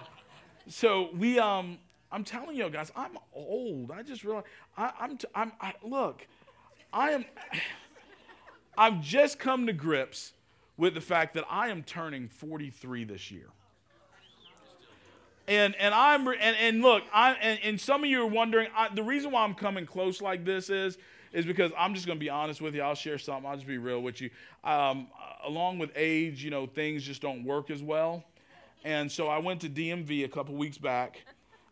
so 0.68 1.10
we, 1.16 1.40
um, 1.40 1.78
I'm 2.12 2.24
telling 2.24 2.58
you 2.58 2.70
guys, 2.70 2.92
I'm 2.96 3.18
old. 3.34 3.92
I 3.92 4.02
just 4.02 4.24
realized, 4.24 4.48
I, 4.78 4.92
I'm, 5.00 5.18
t- 5.18 5.28
I'm, 5.36 5.52
I, 5.62 5.74
look, 5.84 6.26
I 6.92 7.12
am, 7.12 7.26
I've 8.78 9.02
just 9.02 9.40
come 9.40 9.68
to 9.68 9.74
grips 9.74 10.34
with 10.78 10.94
the 10.94 11.02
fact 11.02 11.34
that 11.34 11.44
I 11.50 11.68
am 11.68 11.84
turning 11.84 12.30
43 12.30 13.04
this 13.04 13.30
year. 13.30 13.50
And 15.50 15.76
and 15.78 15.96
I'm 15.96 16.28
and, 16.28 16.40
and 16.40 16.82
look, 16.84 17.04
I 17.12 17.34
and, 17.34 17.60
and 17.64 17.82
some 17.82 18.04
of 18.04 18.10
you 18.10 18.22
are 18.22 18.28
wondering. 18.28 18.68
I, 18.78 18.94
the 18.94 19.02
reason 19.02 19.32
why 19.32 19.44
I'm 19.44 19.56
coming 19.56 19.86
close 19.86 20.22
like 20.22 20.46
this 20.46 20.70
is 20.70 21.00
is 21.34 21.44
because 21.44 21.72
I'm 21.78 21.96
just 21.96 22.06
going 22.06 22.18
to 22.18 22.24
be 22.24 22.30
honest 22.30 22.62
with 22.62 22.76
you. 22.76 22.84
I'll 22.84 22.96
share 22.96 23.18
something. 23.18 23.50
I'll 23.50 23.56
just 23.56 23.68
be 23.68 23.80
real 23.80 24.02
with 24.02 24.22
you. 24.22 24.30
Um, 24.64 25.08
along 25.44 25.80
with 25.80 25.92
age, 25.96 26.44
you 26.44 26.52
know, 26.52 26.68
things 26.68 27.04
just 27.04 27.22
don't 27.22 27.44
work 27.44 27.72
as 27.72 27.82
well. 27.82 28.24
And 28.84 29.12
so 29.12 29.28
I 29.28 29.40
went 29.40 29.62
to 29.62 29.70
DMV 29.70 30.24
a 30.24 30.28
couple 30.28 30.56
weeks 30.56 30.78
back, 30.78 31.26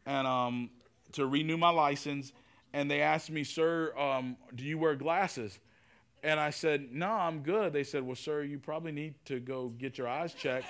and 0.08 0.26
um, 0.26 0.72
to 1.14 1.28
renew 1.28 1.58
my 1.58 1.70
license. 1.70 2.34
And 2.74 2.90
they 2.90 3.02
asked 3.02 3.30
me, 3.30 3.44
"Sir, 3.44 3.96
um, 3.96 4.38
do 4.56 4.64
you 4.64 4.80
wear 4.80 4.96
glasses?" 4.96 5.60
And 6.28 6.42
I 6.42 6.50
said, 6.50 6.90
No, 6.92 7.10
I'm 7.10 7.40
good. 7.40 7.72
They 7.72 7.86
said, 7.86 8.04
Well, 8.04 8.18
sir, 8.18 8.44
you 8.44 8.60
probably 8.60 8.92
need 8.92 9.14
to 9.26 9.40
go 9.40 9.70
get 9.70 9.98
your 9.98 10.10
eyes 10.10 10.34
checked 10.34 10.68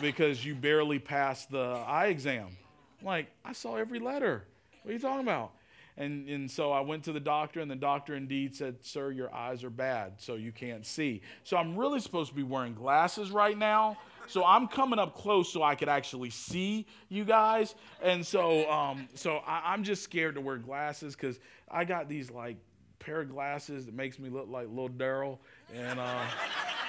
because 0.00 0.44
you 0.44 0.54
barely 0.54 1.00
passed 1.00 1.50
the 1.50 1.58
eye 1.58 2.06
exam. 2.06 2.56
I'm 3.00 3.06
like, 3.06 3.26
I 3.44 3.52
saw 3.52 3.74
every 3.74 3.98
letter. 3.98 4.44
What 4.82 4.90
are 4.90 4.94
you 4.94 5.00
talking 5.00 5.22
about? 5.22 5.54
And, 5.96 6.28
and 6.28 6.48
so 6.48 6.70
I 6.70 6.80
went 6.82 7.02
to 7.04 7.12
the 7.12 7.20
doctor, 7.20 7.60
and 7.60 7.68
the 7.68 7.74
doctor 7.74 8.14
indeed 8.14 8.54
said, 8.54 8.76
Sir, 8.82 9.10
your 9.10 9.34
eyes 9.34 9.64
are 9.64 9.70
bad, 9.70 10.12
so 10.18 10.36
you 10.36 10.52
can't 10.52 10.86
see. 10.86 11.20
So 11.42 11.56
I'm 11.56 11.76
really 11.76 11.98
supposed 11.98 12.30
to 12.30 12.36
be 12.36 12.44
wearing 12.44 12.72
glasses 12.72 13.32
right 13.32 13.58
now. 13.58 13.98
So 14.28 14.44
I'm 14.44 14.68
coming 14.68 15.00
up 15.00 15.16
close 15.16 15.52
so 15.52 15.64
I 15.64 15.74
could 15.74 15.88
actually 15.88 16.30
see 16.30 16.86
you 17.08 17.24
guys. 17.24 17.74
And 18.00 18.24
so, 18.24 18.70
um, 18.70 19.08
so 19.14 19.38
I, 19.44 19.72
I'm 19.72 19.82
just 19.82 20.04
scared 20.04 20.36
to 20.36 20.40
wear 20.40 20.58
glasses 20.58 21.16
because 21.16 21.40
I 21.68 21.84
got 21.84 22.08
these 22.08 22.30
like 22.30 22.56
pair 23.02 23.20
of 23.20 23.30
glasses 23.30 23.86
that 23.86 23.94
makes 23.94 24.18
me 24.18 24.28
look 24.28 24.48
like 24.48 24.68
little 24.68 24.88
Daryl. 24.88 25.38
And, 25.74 25.98
uh, 25.98 26.24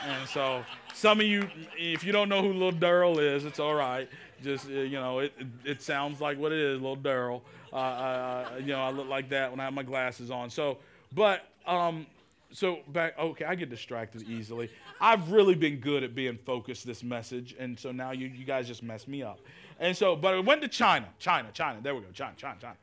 and 0.07 0.27
so 0.29 0.63
some 0.93 1.19
of 1.19 1.25
you, 1.25 1.47
if 1.77 2.03
you 2.03 2.11
don't 2.11 2.29
know 2.29 2.41
who 2.41 2.53
little 2.53 2.71
Daryl 2.71 3.19
is, 3.19 3.45
it's 3.45 3.59
all 3.59 3.75
right. 3.75 4.09
Just, 4.43 4.67
uh, 4.67 4.73
you 4.73 4.99
know, 4.99 5.19
it, 5.19 5.33
it 5.63 5.81
sounds 5.81 6.21
like 6.21 6.37
what 6.37 6.51
it 6.51 6.59
is, 6.59 6.81
little 6.81 6.97
Daryl. 6.97 7.41
Uh, 7.71 7.75
uh, 7.75 8.49
you 8.59 8.67
know, 8.67 8.81
I 8.81 8.91
look 8.91 9.07
like 9.07 9.29
that 9.29 9.49
when 9.51 9.59
I 9.59 9.63
have 9.63 9.73
my 9.73 9.83
glasses 9.83 10.29
on. 10.29 10.49
So, 10.49 10.77
but, 11.13 11.47
um, 11.65 12.05
so 12.51 12.79
back, 12.89 13.17
okay, 13.17 13.45
I 13.45 13.55
get 13.55 13.69
distracted 13.69 14.23
easily. 14.23 14.69
I've 15.01 15.31
really 15.31 15.55
been 15.55 15.77
good 15.77 16.03
at 16.03 16.13
being 16.13 16.37
focused 16.45 16.85
this 16.85 17.03
message. 17.03 17.55
And 17.57 17.79
so 17.79 17.91
now 17.91 18.11
you, 18.11 18.27
you 18.27 18.45
guys 18.45 18.67
just 18.67 18.83
messed 18.83 19.07
me 19.07 19.23
up. 19.23 19.39
And 19.79 19.97
so, 19.97 20.15
but 20.15 20.35
I 20.35 20.39
went 20.39 20.61
to 20.61 20.67
China, 20.67 21.07
China, 21.19 21.49
China. 21.53 21.79
There 21.81 21.95
we 21.95 22.01
go, 22.01 22.07
China, 22.13 22.33
China, 22.37 22.57
China. 22.61 22.75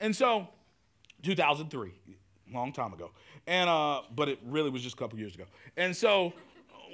And 0.00 0.14
so, 0.14 0.48
2003, 1.22 1.92
long 2.52 2.72
time 2.72 2.92
ago. 2.92 3.10
And 3.46 3.68
uh, 3.68 4.02
but 4.14 4.28
it 4.28 4.38
really 4.44 4.70
was 4.70 4.82
just 4.82 4.94
a 4.94 4.98
couple 4.98 5.18
years 5.18 5.34
ago. 5.34 5.44
And 5.76 5.96
so, 5.96 6.32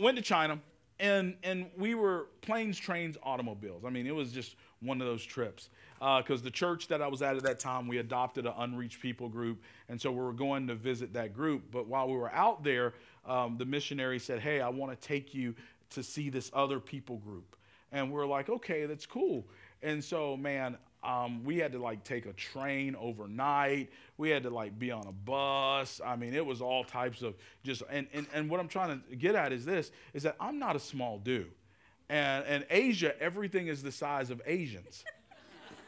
went 0.01 0.17
to 0.17 0.23
China, 0.23 0.59
and 1.01 1.37
and 1.43 1.67
we 1.77 1.95
were 1.95 2.27
planes, 2.41 2.79
trains, 2.79 3.17
automobiles. 3.23 3.85
I 3.85 3.91
mean, 3.91 4.07
it 4.07 4.15
was 4.15 4.33
just 4.33 4.57
one 4.81 5.01
of 5.01 5.07
those 5.07 5.25
trips. 5.25 5.71
Because 5.99 6.41
uh, 6.41 6.45
the 6.45 6.51
church 6.51 6.89
that 6.89 7.01
I 7.01 7.09
was 7.09 7.23
at 7.23 7.37
at 7.37 7.43
that 7.45 7.59
time, 7.59 7.89
we 7.89 7.99
adopted 7.99 8.45
an 8.47 8.53
unreached 8.59 9.01
people 9.01 9.29
group, 9.29 9.63
and 9.89 10.01
so 10.01 10.11
we 10.11 10.19
were 10.19 10.33
going 10.33 10.67
to 10.67 10.75
visit 10.75 11.15
that 11.15 11.33
group. 11.33 11.63
But 11.71 11.87
while 11.87 12.09
we 12.09 12.17
were 12.17 12.33
out 12.33 12.63
there, 12.63 12.95
um, 13.27 13.57
the 13.57 13.65
missionary 13.65 14.19
said, 14.19 14.41
"Hey, 14.41 14.61
I 14.61 14.69
want 14.69 14.99
to 14.99 15.09
take 15.09 15.35
you 15.35 15.55
to 15.91 16.03
see 16.03 16.31
this 16.31 16.51
other 16.53 16.79
people 16.79 17.17
group." 17.19 17.57
And 17.91 18.13
we're 18.13 18.27
like, 18.27 18.51
"Okay, 18.51 18.87
that's 18.87 19.07
cool." 19.07 19.47
And 19.83 20.03
so, 20.03 20.37
man, 20.37 20.77
um, 21.05 21.45
we 21.45 21.59
had 21.59 21.73
to 21.73 21.79
like 21.79 22.03
take 22.03 22.27
a 22.27 22.33
train 22.33 22.97
overnight. 22.99 23.91
We 24.17 24.31
had 24.31 24.45
to 24.45 24.51
like 24.51 24.79
be 24.79 24.91
on 24.91 25.07
a 25.07 25.13
bus. 25.13 26.01
I 26.05 26.17
mean, 26.17 26.35
it 26.35 26.45
was 26.45 26.61
all 26.61 26.83
types 26.83 27.23
of 27.23 27.35
just, 27.63 27.83
and, 27.91 28.07
and, 28.13 28.27
and 28.33 28.49
what 28.49 28.59
I'm 28.59 28.69
trying 28.69 29.03
to 29.09 29.17
get 29.17 29.35
at 29.35 29.53
is 29.53 29.65
this, 29.65 29.91
is 30.15 30.23
that 30.23 30.37
I'm 30.41 30.59
not 30.59 30.77
a 30.77 30.81
small 30.81 31.19
dude. 31.19 31.53
And, 32.09 32.45
and 32.47 32.67
Asia, 32.71 33.15
everything 33.21 33.69
is 33.69 33.83
the 33.83 33.93
size 33.93 34.31
of 34.31 34.41
Asians. 34.47 35.05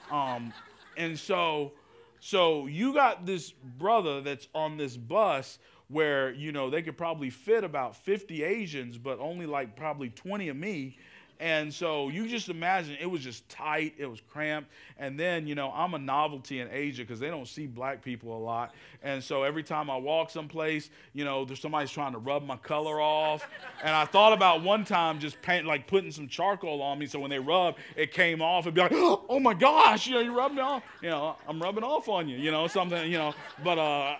Um, 0.09 0.53
and 0.97 1.19
so, 1.19 1.73
so 2.21 2.67
you 2.67 2.95
got 2.95 3.27
this 3.27 3.51
brother 3.51 4.21
that's 4.21 4.47
on 4.55 4.77
this 4.77 4.97
bus 4.97 5.59
where, 5.89 6.33
you 6.33 6.53
know, 6.53 6.71
they 6.71 6.81
could 6.81 6.97
probably 6.97 7.29
fit 7.29 7.65
about 7.65 7.97
50 7.97 8.45
Asians, 8.45 8.99
but 8.99 9.19
only 9.19 9.47
like 9.47 9.75
probably 9.75 10.11
20 10.11 10.49
of 10.49 10.57
me 10.57 10.97
and 11.39 11.73
so 11.73 12.09
you 12.09 12.27
just 12.29 12.49
imagine 12.49 12.97
it 13.01 13.07
was 13.07 13.21
just 13.21 13.47
tight, 13.49 13.95
it 13.99 14.07
was 14.07 14.21
cramped. 14.31 14.71
And 14.99 15.21
then, 15.21 15.47
you 15.47 15.55
know, 15.55 15.71
I'm 15.75 15.93
a 15.95 15.99
novelty 15.99 16.61
in 16.61 16.69
Asia 16.71 17.03
because 17.03 17.21
they 17.21 17.29
don't 17.29 17.47
see 17.47 17.67
black 17.67 18.03
people 18.03 18.37
a 18.37 18.41
lot. 18.41 18.75
And 19.03 19.23
so 19.23 19.43
every 19.43 19.63
time 19.63 19.91
I 19.91 19.97
walk 19.97 20.31
someplace, 20.31 20.89
you 21.13 21.25
know, 21.25 21.45
there's 21.45 21.61
somebody's 21.61 21.91
trying 21.91 22.13
to 22.13 22.19
rub 22.19 22.47
my 22.47 22.57
color 22.57 23.01
off. 23.01 23.47
And 23.83 23.95
I 23.95 24.07
thought 24.07 24.33
about 24.33 24.63
one 24.63 24.85
time 24.85 25.19
just 25.19 25.41
paint, 25.43 25.67
like 25.67 25.87
putting 25.87 26.11
some 26.11 26.29
charcoal 26.29 26.81
on 26.81 26.99
me 26.99 27.07
so 27.07 27.19
when 27.21 27.31
they 27.31 27.39
rub, 27.39 27.77
it 27.97 28.13
came 28.13 28.41
off. 28.41 28.65
It'd 28.65 28.75
be 28.75 28.81
like, 28.81 28.93
oh 28.95 29.39
my 29.39 29.55
gosh, 29.55 30.07
you 30.07 30.15
know, 30.15 30.21
you 30.21 30.37
rubbed 30.37 30.55
me 30.55 30.63
off. 30.63 30.83
You 31.03 31.11
know, 31.11 31.37
I'm 31.47 31.61
rubbing 31.61 31.85
off 31.85 32.09
on 32.09 32.29
you, 32.29 32.39
you 32.39 32.51
know, 32.51 32.67
something, 32.67 33.11
you 33.11 33.19
know. 33.19 33.35
But, 33.63 33.79
uh, 33.79 34.17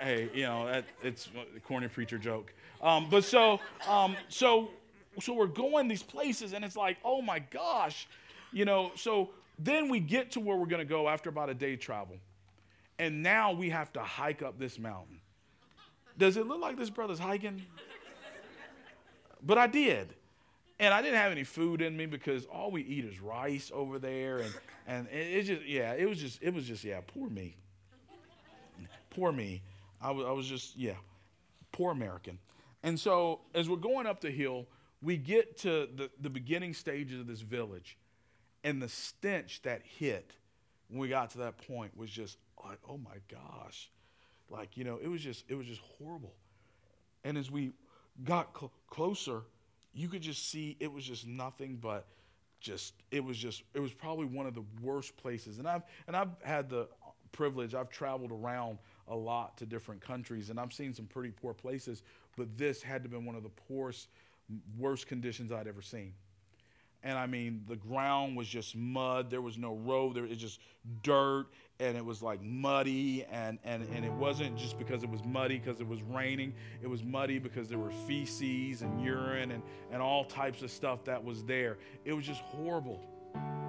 hey, 0.00 0.28
you 0.34 0.42
know, 0.42 0.82
it's 1.02 1.30
a 1.56 1.60
corny 1.60 1.88
preacher 1.88 2.18
joke. 2.18 2.52
Um, 2.82 3.08
but 3.10 3.24
so, 3.24 3.60
um, 3.86 4.16
so 4.28 4.70
so 5.20 5.34
we're 5.34 5.46
going 5.46 5.88
these 5.88 6.02
places 6.02 6.52
and 6.52 6.64
it's 6.64 6.76
like, 6.76 6.98
oh 7.04 7.20
my 7.20 7.38
gosh, 7.38 8.06
you 8.52 8.64
know. 8.64 8.92
So 8.94 9.30
then 9.58 9.88
we 9.88 10.00
get 10.00 10.32
to 10.32 10.40
where 10.40 10.56
we're 10.56 10.66
going 10.66 10.86
to 10.86 10.88
go 10.88 11.08
after 11.08 11.28
about 11.28 11.50
a 11.50 11.54
day 11.54 11.76
travel. 11.76 12.16
And 12.98 13.22
now 13.22 13.52
we 13.52 13.70
have 13.70 13.92
to 13.94 14.00
hike 14.00 14.42
up 14.42 14.58
this 14.58 14.78
mountain. 14.78 15.20
Does 16.18 16.36
it 16.36 16.46
look 16.46 16.60
like 16.60 16.76
this 16.76 16.90
brother's 16.90 17.18
hiking? 17.18 17.62
but 19.42 19.58
I 19.58 19.66
did. 19.66 20.14
And 20.78 20.94
I 20.94 21.02
didn't 21.02 21.18
have 21.18 21.32
any 21.32 21.44
food 21.44 21.82
in 21.82 21.96
me 21.96 22.06
because 22.06 22.46
all 22.46 22.70
we 22.70 22.82
eat 22.82 23.04
is 23.04 23.20
rice 23.20 23.70
over 23.74 23.98
there. 23.98 24.38
And, 24.38 24.54
and 24.86 25.08
it, 25.08 25.42
just, 25.42 25.66
yeah, 25.66 25.94
it 25.94 26.08
was 26.08 26.18
just, 26.18 26.42
it 26.42 26.54
was 26.54 26.64
just, 26.64 26.84
yeah, 26.84 27.00
poor 27.06 27.28
me. 27.28 27.56
Poor 29.10 29.32
me. 29.32 29.62
I 30.00 30.10
was, 30.10 30.26
I 30.26 30.30
was 30.32 30.46
just, 30.46 30.76
yeah, 30.76 30.94
poor 31.72 31.92
American. 31.92 32.38
And 32.82 32.98
so 32.98 33.40
as 33.54 33.68
we're 33.68 33.76
going 33.76 34.06
up 34.06 34.20
the 34.20 34.30
hill, 34.30 34.66
we 35.02 35.16
get 35.16 35.58
to 35.58 35.88
the, 35.94 36.10
the 36.20 36.30
beginning 36.30 36.74
stages 36.74 37.20
of 37.20 37.26
this 37.26 37.40
village, 37.40 37.96
and 38.64 38.80
the 38.82 38.88
stench 38.88 39.62
that 39.62 39.82
hit 39.82 40.32
when 40.88 41.00
we 41.00 41.08
got 41.08 41.30
to 41.30 41.38
that 41.38 41.56
point 41.66 41.96
was 41.96 42.10
just 42.10 42.36
like, 42.64 42.78
oh 42.88 42.98
my 42.98 43.16
gosh. 43.30 43.90
Like, 44.50 44.76
you 44.76 44.84
know, 44.84 44.98
it 45.02 45.08
was 45.08 45.22
just, 45.22 45.44
it 45.48 45.54
was 45.54 45.66
just 45.66 45.80
horrible. 45.98 46.34
And 47.24 47.38
as 47.38 47.50
we 47.50 47.70
got 48.24 48.50
cl- 48.58 48.72
closer, 48.88 49.42
you 49.94 50.08
could 50.08 50.22
just 50.22 50.50
see 50.50 50.76
it 50.80 50.92
was 50.92 51.04
just 51.04 51.26
nothing 51.26 51.78
but 51.80 52.06
just, 52.60 52.94
it 53.10 53.24
was 53.24 53.38
just, 53.38 53.62
it 53.74 53.80
was 53.80 53.92
probably 53.92 54.26
one 54.26 54.46
of 54.46 54.54
the 54.54 54.64
worst 54.82 55.16
places. 55.16 55.58
And 55.58 55.68
I've, 55.68 55.82
and 56.06 56.16
I've 56.16 56.30
had 56.42 56.68
the 56.68 56.88
privilege, 57.32 57.74
I've 57.74 57.90
traveled 57.90 58.32
around 58.32 58.78
a 59.08 59.14
lot 59.14 59.56
to 59.58 59.66
different 59.66 60.00
countries, 60.00 60.50
and 60.50 60.58
I've 60.58 60.72
seen 60.72 60.92
some 60.92 61.06
pretty 61.06 61.30
poor 61.30 61.54
places, 61.54 62.02
but 62.36 62.58
this 62.58 62.82
had 62.82 63.02
to 63.02 63.08
have 63.08 63.12
been 63.12 63.24
one 63.24 63.36
of 63.36 63.42
the 63.42 63.50
poorest 63.68 64.08
worst 64.78 65.06
conditions 65.06 65.52
I'd 65.52 65.66
ever 65.66 65.82
seen. 65.82 66.12
And 67.02 67.16
I 67.16 67.26
mean, 67.26 67.64
the 67.66 67.76
ground 67.76 68.36
was 68.36 68.46
just 68.46 68.76
mud. 68.76 69.30
There 69.30 69.40
was 69.40 69.56
no 69.56 69.74
road. 69.74 70.14
There 70.14 70.24
was 70.24 70.36
just 70.36 70.60
dirt, 71.02 71.46
and 71.78 71.96
it 71.96 72.04
was 72.04 72.20
like 72.20 72.42
muddy. 72.42 73.24
And, 73.30 73.58
and, 73.64 73.86
and 73.94 74.04
it 74.04 74.12
wasn't 74.12 74.58
just 74.58 74.78
because 74.78 75.02
it 75.02 75.08
was 75.08 75.24
muddy 75.24 75.58
because 75.58 75.80
it 75.80 75.88
was 75.88 76.02
raining. 76.02 76.52
It 76.82 76.88
was 76.88 77.02
muddy 77.02 77.38
because 77.38 77.68
there 77.68 77.78
were 77.78 77.90
feces 78.06 78.82
and 78.82 79.02
urine 79.02 79.52
and, 79.52 79.62
and 79.90 80.02
all 80.02 80.24
types 80.24 80.60
of 80.62 80.70
stuff 80.70 81.04
that 81.04 81.24
was 81.24 81.42
there. 81.44 81.78
It 82.04 82.12
was 82.12 82.26
just 82.26 82.42
horrible. 82.42 83.00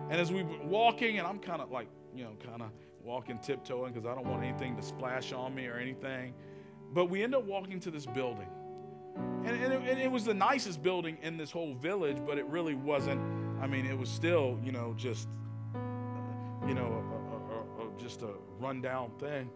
And 0.09 0.19
as 0.19 0.29
we 0.31 0.43
were 0.43 0.57
walking, 0.63 1.17
and 1.17 1.25
I'm 1.25 1.39
kind 1.39 1.61
of 1.61 1.71
like, 1.71 1.87
you 2.13 2.25
know, 2.25 2.31
kind 2.45 2.61
of 2.61 2.71
walking 3.01 3.39
tiptoeing 3.39 3.93
because 3.93 4.05
I 4.05 4.13
don't 4.13 4.27
want 4.27 4.43
anything 4.43 4.75
to 4.75 4.83
splash 4.83 5.31
on 5.31 5.55
me 5.55 5.67
or 5.67 5.77
anything. 5.77 6.33
But 6.93 7.05
we 7.05 7.23
end 7.23 7.33
up 7.33 7.45
walking 7.45 7.79
to 7.81 7.91
this 7.91 8.05
building. 8.05 8.49
And, 9.43 9.49
and, 9.49 9.73
it, 9.73 9.81
and, 9.89 9.99
it, 9.99 10.11
was 10.11 10.23
the 10.23 10.33
nicest 10.35 10.83
building 10.83 11.17
in 11.23 11.35
this 11.35 11.49
whole 11.49 11.73
village, 11.73 12.17
but 12.27 12.37
it 12.37 12.45
really 12.45 12.75
wasn't. 12.75 13.19
I 13.59 13.65
mean, 13.65 13.87
it 13.87 13.97
was 13.97 14.09
still, 14.09 14.59
you 14.63 14.71
know, 14.71 14.93
just, 14.95 15.27
uh, 15.73 16.67
you 16.67 16.75
know, 16.75 17.03
a, 17.79 17.83
a, 17.83 17.87
a, 17.87 17.99
just 17.99 18.21
a 18.21 18.33
rundown 18.59 19.11
thing. 19.19 19.49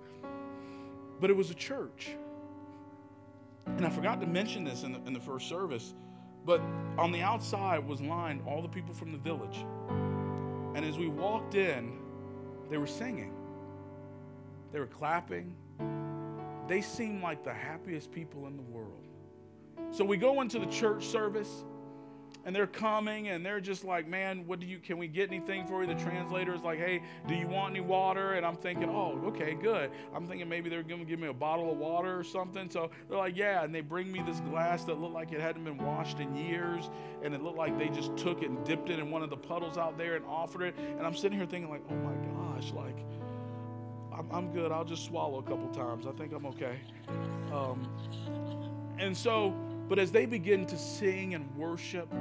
But 1.21 1.29
it 1.29 1.35
was 1.35 1.51
a 1.51 1.53
church. 1.53 2.15
And 3.67 3.85
I 3.85 3.89
forgot 3.89 4.19
to 4.21 4.27
mention 4.27 4.63
this 4.63 4.83
in 4.83 4.93
the, 4.93 5.01
in 5.05 5.13
the 5.13 5.19
first 5.19 5.47
service, 5.47 5.93
but 6.45 6.61
on 6.97 7.11
the 7.11 7.21
outside 7.21 7.85
was 7.85 8.01
lined 8.01 8.41
all 8.47 8.61
the 8.61 8.67
people 8.67 8.93
from 8.93 9.11
the 9.11 9.17
village. 9.17 9.65
And 10.75 10.83
as 10.83 10.97
we 10.97 11.07
walked 11.07 11.55
in, 11.55 11.99
they 12.69 12.77
were 12.77 12.87
singing, 12.87 13.33
they 14.71 14.79
were 14.79 14.87
clapping. 14.87 15.55
They 16.67 16.81
seemed 16.81 17.21
like 17.21 17.43
the 17.43 17.53
happiest 17.53 18.11
people 18.11 18.47
in 18.47 18.57
the 18.57 18.63
world. 18.63 19.04
So 19.91 20.03
we 20.03 20.17
go 20.17 20.41
into 20.41 20.59
the 20.59 20.65
church 20.67 21.05
service 21.05 21.63
and 22.45 22.55
they're 22.55 22.67
coming 22.67 23.29
and 23.29 23.43
they're 23.43 23.59
just 23.59 23.83
like, 23.83 24.07
man, 24.07 24.45
what 24.45 24.59
do 24.59 24.67
you, 24.67 24.77
can 24.77 24.99
we 24.99 25.07
get 25.07 25.29
anything 25.29 25.65
for 25.65 25.81
you? 25.81 25.87
The 25.87 25.99
translator 25.99 26.53
is 26.53 26.61
like, 26.61 26.77
hey, 26.77 27.01
do 27.27 27.33
you 27.33 27.47
want 27.47 27.71
any 27.71 27.81
water? 27.81 28.33
And 28.33 28.45
I'm 28.45 28.55
thinking, 28.55 28.87
oh, 28.87 29.19
okay, 29.25 29.55
good. 29.55 29.89
I'm 30.13 30.27
thinking 30.27 30.47
maybe 30.47 30.69
they're 30.69 30.83
going 30.83 30.99
to 30.99 31.05
give 31.05 31.19
me 31.19 31.27
a 31.27 31.33
bottle 31.33 31.71
of 31.71 31.77
water 31.79 32.17
or 32.17 32.23
something. 32.23 32.69
So 32.69 32.91
they're 33.09 33.17
like, 33.17 33.35
yeah. 33.35 33.63
And 33.63 33.73
they 33.73 33.81
bring 33.81 34.11
me 34.11 34.21
this 34.21 34.39
glass 34.41 34.83
that 34.83 34.99
looked 34.99 35.15
like 35.15 35.31
it 35.31 35.41
hadn't 35.41 35.63
been 35.63 35.79
washed 35.79 36.19
in 36.19 36.35
years. 36.35 36.91
And 37.23 37.33
it 37.33 37.41
looked 37.41 37.57
like 37.57 37.79
they 37.79 37.89
just 37.89 38.15
took 38.15 38.43
it 38.43 38.51
and 38.51 38.63
dipped 38.63 38.91
it 38.91 38.99
in 38.99 39.09
one 39.09 39.23
of 39.23 39.31
the 39.31 39.37
puddles 39.37 39.79
out 39.79 39.97
there 39.97 40.15
and 40.15 40.23
offered 40.25 40.61
it. 40.61 40.75
And 40.77 41.01
I'm 41.01 41.15
sitting 41.15 41.39
here 41.39 41.47
thinking, 41.47 41.71
like, 41.71 41.83
oh 41.89 41.95
my 41.95 42.13
gosh, 42.53 42.71
like, 42.73 42.97
I'm, 44.15 44.31
I'm 44.31 44.51
good. 44.53 44.71
I'll 44.71 44.85
just 44.85 45.05
swallow 45.05 45.39
a 45.39 45.43
couple 45.43 45.67
times. 45.69 46.05
I 46.05 46.11
think 46.11 46.31
I'm 46.31 46.45
okay. 46.45 46.79
Um, 47.51 47.89
and 48.97 49.15
so, 49.15 49.53
but 49.87 49.99
as 49.99 50.11
they 50.11 50.25
begin 50.25 50.65
to 50.67 50.77
sing 50.77 51.35
and 51.35 51.55
worship, 51.55 52.11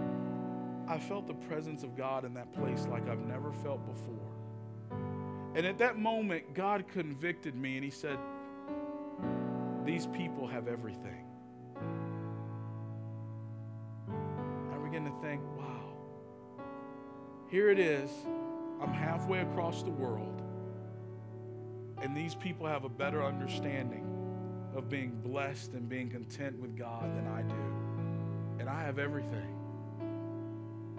I 0.87 0.99
felt 0.99 1.27
the 1.27 1.35
presence 1.35 1.83
of 1.83 1.97
God 1.97 2.25
in 2.25 2.35
that 2.35 2.53
place 2.53 2.87
like 2.91 3.09
I've 3.09 3.25
never 3.27 3.53
felt 3.53 3.81
before. 3.87 4.99
And 5.55 5.65
at 5.67 5.79
that 5.79 5.99
moment, 5.99 6.53
God 6.53 6.87
convicted 6.89 7.55
me 7.55 7.77
and 7.77 7.85
He 7.85 7.91
said, 7.91 8.19
These 9.85 10.07
people 10.09 10.47
have 10.47 10.69
everything. 10.69 11.25
I 14.73 14.77
begin 14.85 15.05
to 15.05 15.13
think, 15.23 15.41
wow, 15.57 15.95
here 17.49 17.71
it 17.71 17.79
is. 17.79 18.11
I'm 18.83 18.93
halfway 18.93 19.41
across 19.41 19.83
the 19.83 19.91
world, 19.91 20.43
and 22.03 22.15
these 22.15 22.35
people 22.35 22.67
have 22.67 22.85
a 22.85 22.89
better 22.89 23.25
understanding 23.25 24.14
of 24.75 24.89
being 24.89 25.11
blessed 25.23 25.73
and 25.73 25.89
being 25.89 26.11
content 26.11 26.59
with 26.61 26.77
God 26.77 27.05
than 27.17 27.27
I 27.29 27.43
do. 27.43 28.61
And 28.61 28.69
I 28.69 28.83
have 28.83 28.99
everything. 28.99 29.57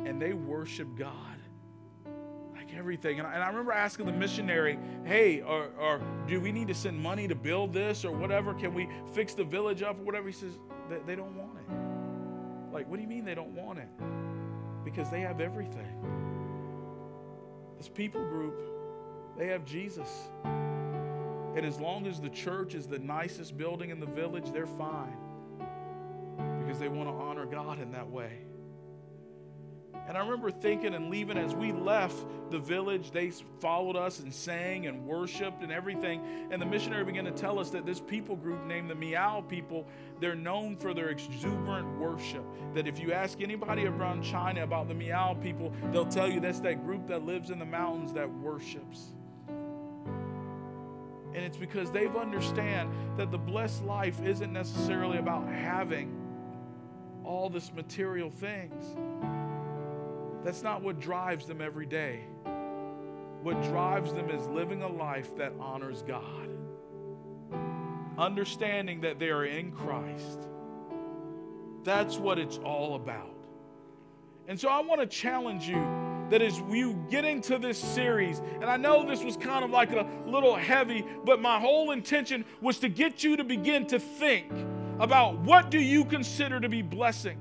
And 0.06 0.22
they 0.22 0.34
worship 0.34 0.88
God 0.98 1.12
like 2.56 2.76
everything. 2.78 3.20
And 3.20 3.28
I, 3.28 3.34
and 3.34 3.44
I 3.44 3.48
remember 3.48 3.72
asking 3.72 4.06
the 4.06 4.12
missionary, 4.12 4.78
hey, 5.04 5.42
or, 5.42 5.70
or 5.78 6.02
do 6.28 6.40
we 6.40 6.52
need 6.52 6.68
to 6.70 6.76
send 6.76 6.98
money 7.00 7.28
to 7.28 7.36
build 7.36 7.74
this 7.74 8.06
or 8.06 8.12
whatever? 8.12 8.54
Can 8.54 8.74
we 8.74 8.88
fix 9.14 9.34
the 9.34 9.44
village 9.44 9.82
up 9.82 10.00
or 10.00 10.04
whatever? 10.04 10.28
He 10.28 10.34
says, 10.34 10.54
they, 10.90 10.98
they 11.06 11.16
don't 11.16 11.36
want 11.36 11.58
it. 11.58 12.74
Like, 12.74 12.90
what 12.90 12.98
do 12.98 13.02
you 13.02 13.08
mean 13.08 13.26
they 13.26 13.36
don't 13.36 13.56
want 13.56 13.80
it? 13.80 13.90
Because 14.84 15.10
they 15.10 15.22
have 15.22 15.42
everything. 15.42 15.88
This 17.78 17.90
people 17.90 18.24
group, 18.26 18.60
they 19.38 19.48
have 19.48 19.66
Jesus. 19.66 20.10
And 21.56 21.66
as 21.66 21.80
long 21.80 22.06
as 22.06 22.20
the 22.20 22.30
church 22.30 22.76
is 22.76 22.88
the 22.88 23.00
nicest 23.00 23.58
building 23.58 23.90
in 23.90 24.00
the 24.00 24.06
village, 24.06 24.52
they're 24.52 24.68
fine 24.68 25.18
because 26.60 26.80
they 26.80 26.90
want 26.90 27.08
to 27.08 27.14
honor 27.14 27.46
God 27.46 27.80
in 27.80 27.92
that 27.92 28.10
way. 28.10 28.46
And 30.08 30.16
I 30.18 30.20
remember 30.20 30.52
thinking 30.52 30.94
and 30.94 31.10
leaving 31.10 31.38
as 31.38 31.56
we 31.56 31.72
left 31.72 32.16
the 32.52 32.60
village, 32.60 33.10
they 33.12 33.32
followed 33.60 33.96
us 33.96 34.20
and 34.20 34.32
sang 34.32 34.86
and 34.86 35.06
worshiped 35.08 35.64
and 35.64 35.72
everything. 35.72 36.22
And 36.52 36.62
the 36.62 36.66
missionary 36.66 37.04
began 37.06 37.26
to 37.26 37.32
tell 37.32 37.58
us 37.58 37.72
that 37.72 37.86
this 37.86 38.00
people 38.00 38.36
group 38.36 38.64
named 38.66 38.90
the 38.90 38.96
Miao 38.96 39.42
people, 39.42 39.88
they're 40.20 40.36
known 40.36 40.76
for 40.78 40.94
their 40.94 41.10
exuberant 41.10 41.98
worship. 41.98 42.44
That 42.76 42.88
if 42.88 43.00
you 43.00 43.14
ask 43.14 43.42
anybody 43.42 43.88
around 43.88 44.24
China 44.24 44.64
about 44.64 44.88
the 44.88 44.94
Miao 44.94 45.34
people, 45.34 45.74
they'll 45.92 46.06
tell 46.06 46.30
you 46.30 46.40
that's 46.40 46.60
that 46.60 46.86
group 46.86 47.08
that 47.08 47.24
lives 47.24 47.50
in 47.50 47.58
the 47.58 47.66
mountains 47.66 48.14
that 48.14 48.30
worships. 48.30 49.14
And 51.36 51.44
it's 51.44 51.58
because 51.58 51.92
they've 51.92 52.16
understand 52.16 52.90
that 53.18 53.30
the 53.30 53.38
blessed 53.38 53.84
life 53.84 54.22
isn't 54.24 54.54
necessarily 54.54 55.18
about 55.18 55.46
having 55.50 56.16
all 57.26 57.50
this 57.50 57.74
material 57.74 58.30
things. 58.30 58.86
That's 60.46 60.64
not 60.64 60.82
what 60.82 61.00
drives 61.00 61.46
them 61.46 61.60
every 61.60 61.88
day. 61.88 62.22
What 63.42 63.62
drives 63.64 64.14
them 64.14 64.30
is 64.30 64.48
living 64.48 64.82
a 64.82 64.88
life 64.88 65.36
that 65.36 65.52
honors 65.60 66.04
God, 66.04 66.50
understanding 68.18 69.02
that 69.02 69.20
they 69.20 69.30
are 69.30 69.46
in 69.46 69.74
Christ. 69.74 70.48
That's 71.84 72.18
what 72.18 72.40
it's 72.40 72.58
all 72.60 72.96
about. 72.96 73.36
And 74.48 74.58
so 74.60 74.70
I 74.70 74.80
want 74.80 75.02
to 75.02 75.08
challenge 75.08 75.68
you 75.68 75.76
that 76.30 76.42
as 76.42 76.60
you 76.70 76.94
get 77.10 77.26
into 77.26 77.58
this 77.58 77.78
series, 77.78 78.40
and 78.62 78.66
I 78.66 78.78
know 78.78 79.06
this 79.06 79.24
was 79.24 79.38
kind 79.38 79.64
of 79.64 79.72
like 79.72 79.92
a 79.92 80.08
little 80.26 80.56
heavy, 80.56 81.06
but 81.24 81.42
my 81.42 81.60
whole 81.60 81.92
intention 81.92 82.46
was 82.62 82.80
to 82.80 82.90
get 82.90 83.24
you 83.24 83.38
to 83.38 83.44
begin 83.44 83.86
to 83.88 84.00
think 84.00 84.52
about 85.00 85.38
what 85.40 85.70
do 85.70 85.80
you 85.80 86.06
consider 86.06 86.60
to 86.60 86.70
be 86.70 86.82
blessing. 86.82 87.38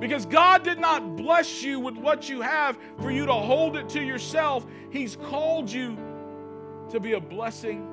Because 0.00 0.26
God 0.26 0.64
did 0.64 0.80
not 0.80 1.16
bless 1.16 1.62
you 1.62 1.78
with 1.78 1.96
what 1.96 2.28
you 2.28 2.40
have 2.40 2.76
for 3.00 3.12
you 3.12 3.24
to 3.26 3.32
hold 3.32 3.76
it 3.76 3.88
to 3.90 4.02
yourself. 4.02 4.66
He's 4.90 5.14
called 5.14 5.70
you 5.70 5.96
to 6.90 6.98
be 6.98 7.12
a 7.12 7.20
blessing 7.20 7.91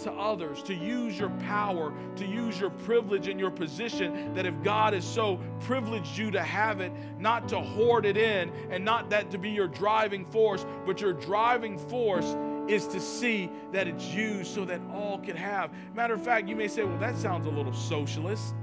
to 0.00 0.12
others, 0.12 0.62
to 0.64 0.74
use 0.74 1.18
your 1.18 1.30
power, 1.30 1.92
to 2.16 2.26
use 2.26 2.58
your 2.58 2.70
privilege 2.70 3.28
and 3.28 3.38
your 3.38 3.50
position. 3.50 4.34
That 4.34 4.46
if 4.46 4.60
God 4.62 4.92
has 4.92 5.04
so 5.04 5.40
privileged 5.60 6.18
you 6.18 6.30
to 6.32 6.42
have 6.42 6.80
it, 6.80 6.92
not 7.18 7.48
to 7.48 7.60
hoard 7.60 8.06
it 8.06 8.16
in 8.16 8.50
and 8.70 8.84
not 8.84 9.10
that 9.10 9.30
to 9.30 9.38
be 9.38 9.50
your 9.50 9.68
driving 9.68 10.24
force, 10.24 10.66
but 10.84 11.00
your 11.00 11.12
driving 11.12 11.78
force 11.78 12.36
is 12.68 12.86
to 12.88 13.00
see 13.00 13.50
that 13.72 13.86
it's 13.86 14.06
used 14.06 14.54
so 14.54 14.64
that 14.64 14.80
all 14.92 15.18
can 15.18 15.36
have. 15.36 15.70
Matter 15.94 16.14
of 16.14 16.24
fact, 16.24 16.48
you 16.48 16.56
may 16.56 16.68
say, 16.68 16.82
well, 16.84 16.98
that 16.98 17.16
sounds 17.16 17.46
a 17.46 17.50
little 17.50 17.74
socialist. 17.74 18.54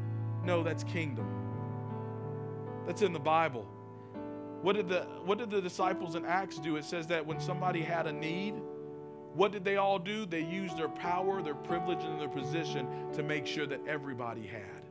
No, 0.44 0.64
that's 0.64 0.84
kingdom. 0.84 1.26
That's 2.88 3.04
in 3.04 3.14
the 3.14 3.20
Bible. 3.20 3.68
What 4.62 4.76
did 4.76 4.90
the 4.90 5.02
what 5.26 5.38
did 5.38 5.50
the 5.50 5.62
disciples 5.62 6.16
in 6.16 6.26
Acts 6.26 6.58
do? 6.58 6.76
It 6.76 6.86
says 6.86 7.08
that 7.08 7.26
when 7.26 7.40
somebody 7.40 7.82
had 7.82 8.06
a 8.06 8.12
need, 8.12 8.56
what 9.34 9.52
did 9.52 9.64
they 9.64 9.78
all 9.78 9.98
do? 10.00 10.26
They 10.26 10.42
used 10.42 10.78
their 10.78 10.90
power, 10.90 11.42
their 11.42 11.56
privilege, 11.56 12.04
and 12.04 12.20
their 12.20 12.30
position 12.30 13.12
to 13.14 13.24
make 13.24 13.48
sure 13.48 13.66
that 13.66 13.80
everybody 13.88 14.46
had. 14.46 14.82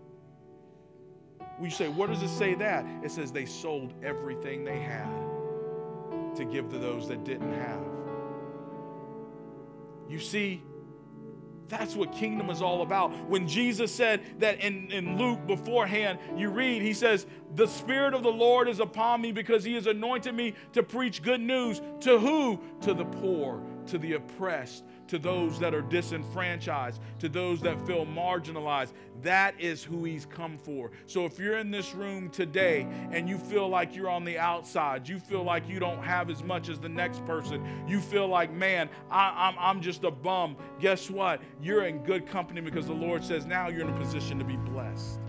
We 1.59 1.69
say, 1.69 1.89
what 1.89 2.09
does 2.09 2.23
it 2.23 2.29
say 2.31 2.55
that? 2.55 2.87
It 3.05 3.11
says 3.11 3.33
they 3.33 3.45
sold 3.45 3.93
everything 4.03 4.65
they 4.65 4.79
had 4.79 5.09
to 6.37 6.45
give 6.45 6.71
to 6.71 6.79
those 6.79 7.09
that 7.09 7.25
didn't 7.25 7.53
have. 7.53 7.81
You 10.09 10.19
see, 10.19 10.63
that's 11.69 11.95
what 11.95 12.13
kingdom 12.13 12.51
is 12.51 12.63
all 12.63 12.83
about. 12.83 13.13
When 13.29 13.47
Jesus 13.47 13.95
said 13.95 14.23
that 14.41 14.61
in, 14.61 14.91
in 14.91 15.19
Luke 15.19 15.47
beforehand, 15.47 16.19
you 16.37 16.51
read, 16.51 16.83
he 16.83 16.93
says, 16.93 17.27
The 17.55 17.67
Spirit 17.67 18.15
of 18.15 18.23
the 18.23 18.31
Lord 18.31 18.69
is 18.69 18.79
upon 18.79 19.21
me 19.21 19.33
because 19.33 19.65
he 19.65 19.75
has 19.75 19.87
anointed 19.87 20.35
me 20.35 20.55
to 20.73 20.83
preach 20.83 21.23
good 21.23 21.41
news. 21.41 21.81
To 22.01 22.19
who? 22.19 22.61
To 22.83 22.95
the 22.95 23.05
poor, 23.05 23.61
to 23.87 23.99
the 23.99 24.13
oppressed, 24.13 24.85
to 25.09 25.19
those 25.19 25.59
that 25.59 25.75
are 25.75 25.83
disenfranchised, 25.83 27.01
to 27.19 27.29
those 27.29 27.61
that 27.63 27.85
feel 27.87 28.07
marginalized. 28.07 28.93
That 29.23 29.61
is 29.61 29.83
who 29.83 30.05
he's 30.05 30.27
come 30.27 30.57
for. 30.57 30.93
So 31.07 31.25
if 31.25 31.39
you're 31.41 31.59
in 31.59 31.73
this 31.73 31.93
room 31.93 32.31
today 32.31 32.87
and 33.11 33.29
you 33.29 33.37
feel 33.37 33.69
like 33.69 33.97
you're 33.97 34.09
on 34.09 34.25
the 34.25 34.39
outside, 34.39 35.09
you 35.09 35.19
feel 35.19 35.43
like 35.43 35.69
you 35.69 35.81
don't 35.81 36.03
have 36.03 36.31
as 36.31 36.45
much 36.45 36.69
as 36.69 36.79
the 36.79 36.89
next 36.89 37.25
person, 37.27 37.67
you 37.89 38.01
feel 38.01 38.29
like, 38.29 38.53
man, 38.53 38.89
I, 39.11 39.29
am 39.29 39.59
I'm, 39.59 39.77
I'm 39.77 39.81
just 39.83 40.05
a 40.05 40.11
bum. 40.11 40.57
Guess 40.81 41.11
what? 41.11 41.43
You're 41.61 41.87
in 41.87 41.99
good 42.05 42.29
company 42.29 42.61
because 42.61 42.87
the 42.87 42.93
Lord 42.93 43.25
says 43.25 43.45
now 43.45 43.69
you're 43.69 43.83
in 43.83 43.89
a 43.89 43.99
position 43.99 44.39
to 44.39 44.45
be 44.45 44.57
blessed. 44.57 45.20